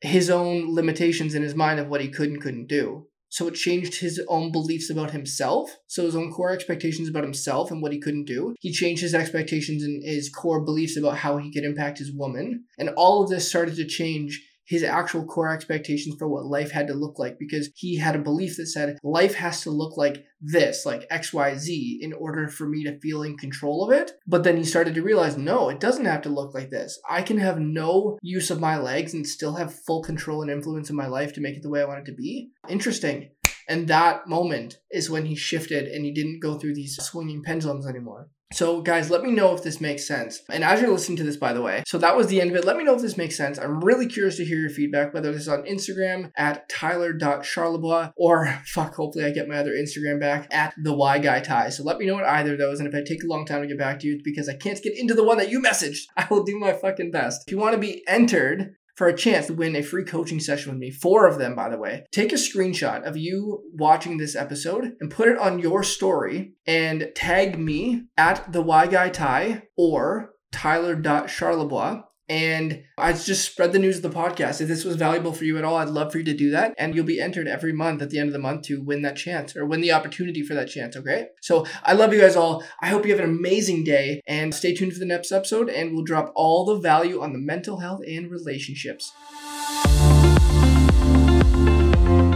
his 0.00 0.30
own 0.30 0.74
limitations 0.74 1.34
in 1.34 1.42
his 1.42 1.54
mind 1.54 1.80
of 1.80 1.88
what 1.88 2.00
he 2.00 2.08
could 2.08 2.30
and 2.30 2.40
couldn't 2.40 2.66
do. 2.66 3.06
So 3.34 3.48
it 3.48 3.54
changed 3.54 3.96
his 3.96 4.22
own 4.28 4.52
beliefs 4.52 4.90
about 4.90 5.10
himself. 5.10 5.76
So 5.88 6.04
his 6.04 6.14
own 6.14 6.30
core 6.30 6.52
expectations 6.52 7.08
about 7.08 7.24
himself 7.24 7.72
and 7.72 7.82
what 7.82 7.90
he 7.90 7.98
couldn't 7.98 8.26
do. 8.26 8.54
He 8.60 8.70
changed 8.70 9.02
his 9.02 9.12
expectations 9.12 9.82
and 9.82 10.04
his 10.04 10.30
core 10.30 10.64
beliefs 10.64 10.96
about 10.96 11.16
how 11.16 11.38
he 11.38 11.50
could 11.50 11.64
impact 11.64 11.98
his 11.98 12.12
woman. 12.14 12.66
And 12.78 12.90
all 12.90 13.24
of 13.24 13.30
this 13.30 13.48
started 13.48 13.74
to 13.74 13.86
change 13.86 14.40
his 14.66 14.82
actual 14.82 15.24
core 15.24 15.50
expectations 15.50 16.16
for 16.18 16.28
what 16.28 16.46
life 16.46 16.70
had 16.70 16.86
to 16.88 16.94
look 16.94 17.18
like 17.18 17.38
because 17.38 17.70
he 17.76 17.96
had 17.96 18.16
a 18.16 18.20
belief 18.20 18.56
that 18.56 18.66
said 18.66 18.98
life 19.02 19.34
has 19.34 19.60
to 19.62 19.70
look 19.70 19.96
like 19.96 20.24
this, 20.40 20.84
like 20.84 21.08
XYZ, 21.10 21.98
in 22.00 22.12
order 22.12 22.48
for 22.48 22.68
me 22.68 22.84
to 22.84 22.98
feel 23.00 23.22
in 23.22 23.36
control 23.36 23.84
of 23.84 23.92
it. 23.92 24.12
But 24.26 24.44
then 24.44 24.56
he 24.56 24.64
started 24.64 24.94
to 24.94 25.02
realize 25.02 25.36
no, 25.36 25.68
it 25.68 25.80
doesn't 25.80 26.04
have 26.04 26.22
to 26.22 26.28
look 26.28 26.54
like 26.54 26.70
this. 26.70 26.98
I 27.08 27.22
can 27.22 27.38
have 27.38 27.58
no 27.58 28.18
use 28.22 28.50
of 28.50 28.60
my 28.60 28.78
legs 28.78 29.14
and 29.14 29.26
still 29.26 29.54
have 29.56 29.74
full 29.74 30.02
control 30.02 30.42
and 30.42 30.50
influence 30.50 30.90
in 30.90 30.96
my 30.96 31.06
life 31.06 31.32
to 31.34 31.40
make 31.40 31.56
it 31.56 31.62
the 31.62 31.70
way 31.70 31.82
I 31.82 31.86
want 31.86 32.00
it 32.00 32.10
to 32.10 32.16
be. 32.16 32.50
Interesting. 32.68 33.30
And 33.68 33.88
that 33.88 34.26
moment 34.28 34.78
is 34.90 35.08
when 35.08 35.26
he 35.26 35.36
shifted 35.36 35.88
and 35.88 36.04
he 36.04 36.12
didn't 36.12 36.40
go 36.40 36.58
through 36.58 36.74
these 36.74 36.96
swinging 36.96 37.42
pendulums 37.42 37.86
anymore. 37.86 38.28
So, 38.52 38.82
guys, 38.82 39.10
let 39.10 39.24
me 39.24 39.32
know 39.32 39.52
if 39.52 39.64
this 39.64 39.80
makes 39.80 40.06
sense. 40.06 40.40
And 40.48 40.62
as 40.62 40.80
you're 40.80 40.92
listening 40.92 41.16
to 41.18 41.24
this, 41.24 41.36
by 41.36 41.52
the 41.52 41.62
way, 41.62 41.82
so 41.86 41.98
that 41.98 42.16
was 42.16 42.28
the 42.28 42.40
end 42.40 42.50
of 42.50 42.56
it. 42.56 42.64
Let 42.64 42.76
me 42.76 42.84
know 42.84 42.94
if 42.94 43.02
this 43.02 43.16
makes 43.16 43.36
sense. 43.36 43.58
I'm 43.58 43.82
really 43.82 44.06
curious 44.06 44.36
to 44.36 44.44
hear 44.44 44.58
your 44.58 44.70
feedback, 44.70 45.12
whether 45.12 45.32
this 45.32 45.42
is 45.42 45.48
on 45.48 45.64
Instagram 45.64 46.30
at 46.36 46.68
tyler.charlebois 46.68 48.12
or 48.16 48.60
fuck, 48.66 48.94
hopefully 48.94 49.24
I 49.24 49.30
get 49.30 49.48
my 49.48 49.56
other 49.56 49.72
Instagram 49.72 50.20
back 50.20 50.46
at 50.54 50.74
the 50.80 50.94
Y 50.94 51.18
Guy 51.18 51.40
Ty. 51.40 51.70
So 51.70 51.82
let 51.82 51.98
me 51.98 52.06
know 52.06 52.14
what 52.14 52.24
either 52.24 52.52
of 52.52 52.58
those. 52.58 52.78
And 52.78 52.88
if 52.88 52.94
I 52.94 53.02
take 53.02 53.24
a 53.24 53.26
long 53.28 53.44
time 53.44 53.62
to 53.62 53.66
get 53.66 53.78
back 53.78 53.98
to 54.00 54.06
you, 54.06 54.14
it's 54.14 54.22
because 54.22 54.48
I 54.48 54.54
can't 54.54 54.80
get 54.80 54.96
into 54.96 55.14
the 55.14 55.24
one 55.24 55.38
that 55.38 55.50
you 55.50 55.60
messaged. 55.60 56.02
I 56.16 56.26
will 56.30 56.44
do 56.44 56.58
my 56.58 56.72
fucking 56.72 57.10
best. 57.10 57.44
If 57.46 57.52
you 57.52 57.58
want 57.58 57.74
to 57.74 57.80
be 57.80 58.04
entered 58.06 58.76
for 58.94 59.06
a 59.06 59.16
chance 59.16 59.46
to 59.46 59.54
win 59.54 59.76
a 59.76 59.82
free 59.82 60.04
coaching 60.04 60.40
session 60.40 60.72
with 60.72 60.78
me. 60.78 60.90
Four 60.90 61.26
of 61.26 61.38
them, 61.38 61.54
by 61.54 61.68
the 61.68 61.78
way. 61.78 62.04
Take 62.12 62.32
a 62.32 62.36
screenshot 62.36 63.02
of 63.04 63.16
you 63.16 63.62
watching 63.72 64.18
this 64.18 64.36
episode 64.36 64.92
and 65.00 65.10
put 65.10 65.28
it 65.28 65.38
on 65.38 65.58
your 65.58 65.82
story 65.82 66.54
and 66.66 67.10
tag 67.14 67.58
me 67.58 68.04
at 68.16 68.52
the 68.52 68.62
Y 68.62 68.86
Guy 68.86 69.08
Ty 69.10 69.64
or 69.76 70.30
Tyler.Charlebois 70.52 72.02
and 72.28 72.82
I 72.96 73.12
just 73.12 73.44
spread 73.44 73.72
the 73.72 73.78
news 73.78 73.96
of 73.96 74.02
the 74.02 74.18
podcast. 74.18 74.60
If 74.60 74.68
this 74.68 74.84
was 74.84 74.96
valuable 74.96 75.32
for 75.32 75.44
you 75.44 75.58
at 75.58 75.64
all, 75.64 75.76
I'd 75.76 75.88
love 75.88 76.10
for 76.10 76.18
you 76.18 76.24
to 76.24 76.34
do 76.34 76.50
that. 76.52 76.74
And 76.78 76.94
you'll 76.94 77.04
be 77.04 77.20
entered 77.20 77.46
every 77.46 77.72
month 77.72 78.00
at 78.00 78.10
the 78.10 78.18
end 78.18 78.28
of 78.28 78.32
the 78.32 78.38
month 78.38 78.62
to 78.62 78.82
win 78.82 79.02
that 79.02 79.16
chance 79.16 79.54
or 79.54 79.66
win 79.66 79.82
the 79.82 79.92
opportunity 79.92 80.42
for 80.42 80.54
that 80.54 80.68
chance. 80.68 80.96
Okay. 80.96 81.28
So 81.42 81.66
I 81.82 81.92
love 81.92 82.14
you 82.14 82.20
guys 82.20 82.36
all. 82.36 82.64
I 82.80 82.88
hope 82.88 83.04
you 83.04 83.14
have 83.14 83.22
an 83.22 83.30
amazing 83.30 83.84
day 83.84 84.22
and 84.26 84.54
stay 84.54 84.74
tuned 84.74 84.94
for 84.94 84.98
the 84.98 85.04
next 85.04 85.32
episode. 85.32 85.68
And 85.68 85.92
we'll 85.92 86.04
drop 86.04 86.32
all 86.34 86.64
the 86.64 86.78
value 86.78 87.20
on 87.20 87.32
the 87.32 87.38
mental 87.38 87.80
health 87.80 88.00
and 88.08 88.30
relationships. 88.30 89.12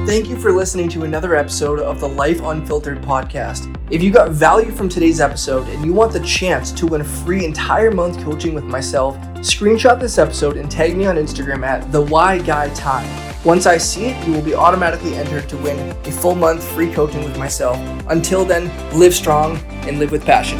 Thank 0.09 0.31
you 0.31 0.37
for 0.37 0.53
listening 0.53 0.89
to 0.91 1.05
another 1.05 1.35
episode 1.35 1.81
of 1.81 2.01
the 2.01 2.09
Life 2.09 2.41
Unfiltered 2.43 3.03
podcast. 3.03 3.75
If 3.91 4.03
you 4.03 4.11
got 4.11 4.31
value 4.31 4.71
from 4.71 4.89
today's 4.89 5.21
episode 5.21 5.69
and 5.69 5.85
you 5.85 5.93
want 5.93 6.15
the 6.15 6.21
chance 6.21 6.73
to 6.73 6.87
win 6.87 7.03
a 7.03 7.05
free 7.05 7.45
entire 7.45 7.91
month 7.91 8.25
coaching 8.25 8.55
with 8.55 8.65
myself, 8.65 9.19
screenshot 9.41 10.01
this 10.01 10.19
episode 10.19 10.57
and 10.57 10.71
tag 10.71 10.97
me 10.97 11.07
on 11.07 11.17
Instagram 11.17 11.65
at 11.65 11.91
the 11.93 12.03
Why 12.03 12.39
Guy 12.39 12.73
Time. 12.75 13.09
Once 13.45 13.67
I 13.67 13.79
see 13.79 14.07
it, 14.07 14.27
you 14.27 14.33
will 14.33 14.43
be 14.43 14.55
automatically 14.55 15.15
entered 15.15 15.49
to 15.49 15.57
win 15.59 15.91
a 15.91 16.11
full 16.11 16.35
month 16.35 16.63
free 16.63 16.93
coaching 16.93 17.25
with 17.25 17.39
myself. 17.39 17.77
Until 18.09 18.45
then, 18.45 18.71
live 18.99 19.15
strong 19.15 19.57
and 19.87 19.99
live 19.99 20.11
with 20.11 20.25
passion. 20.25 20.59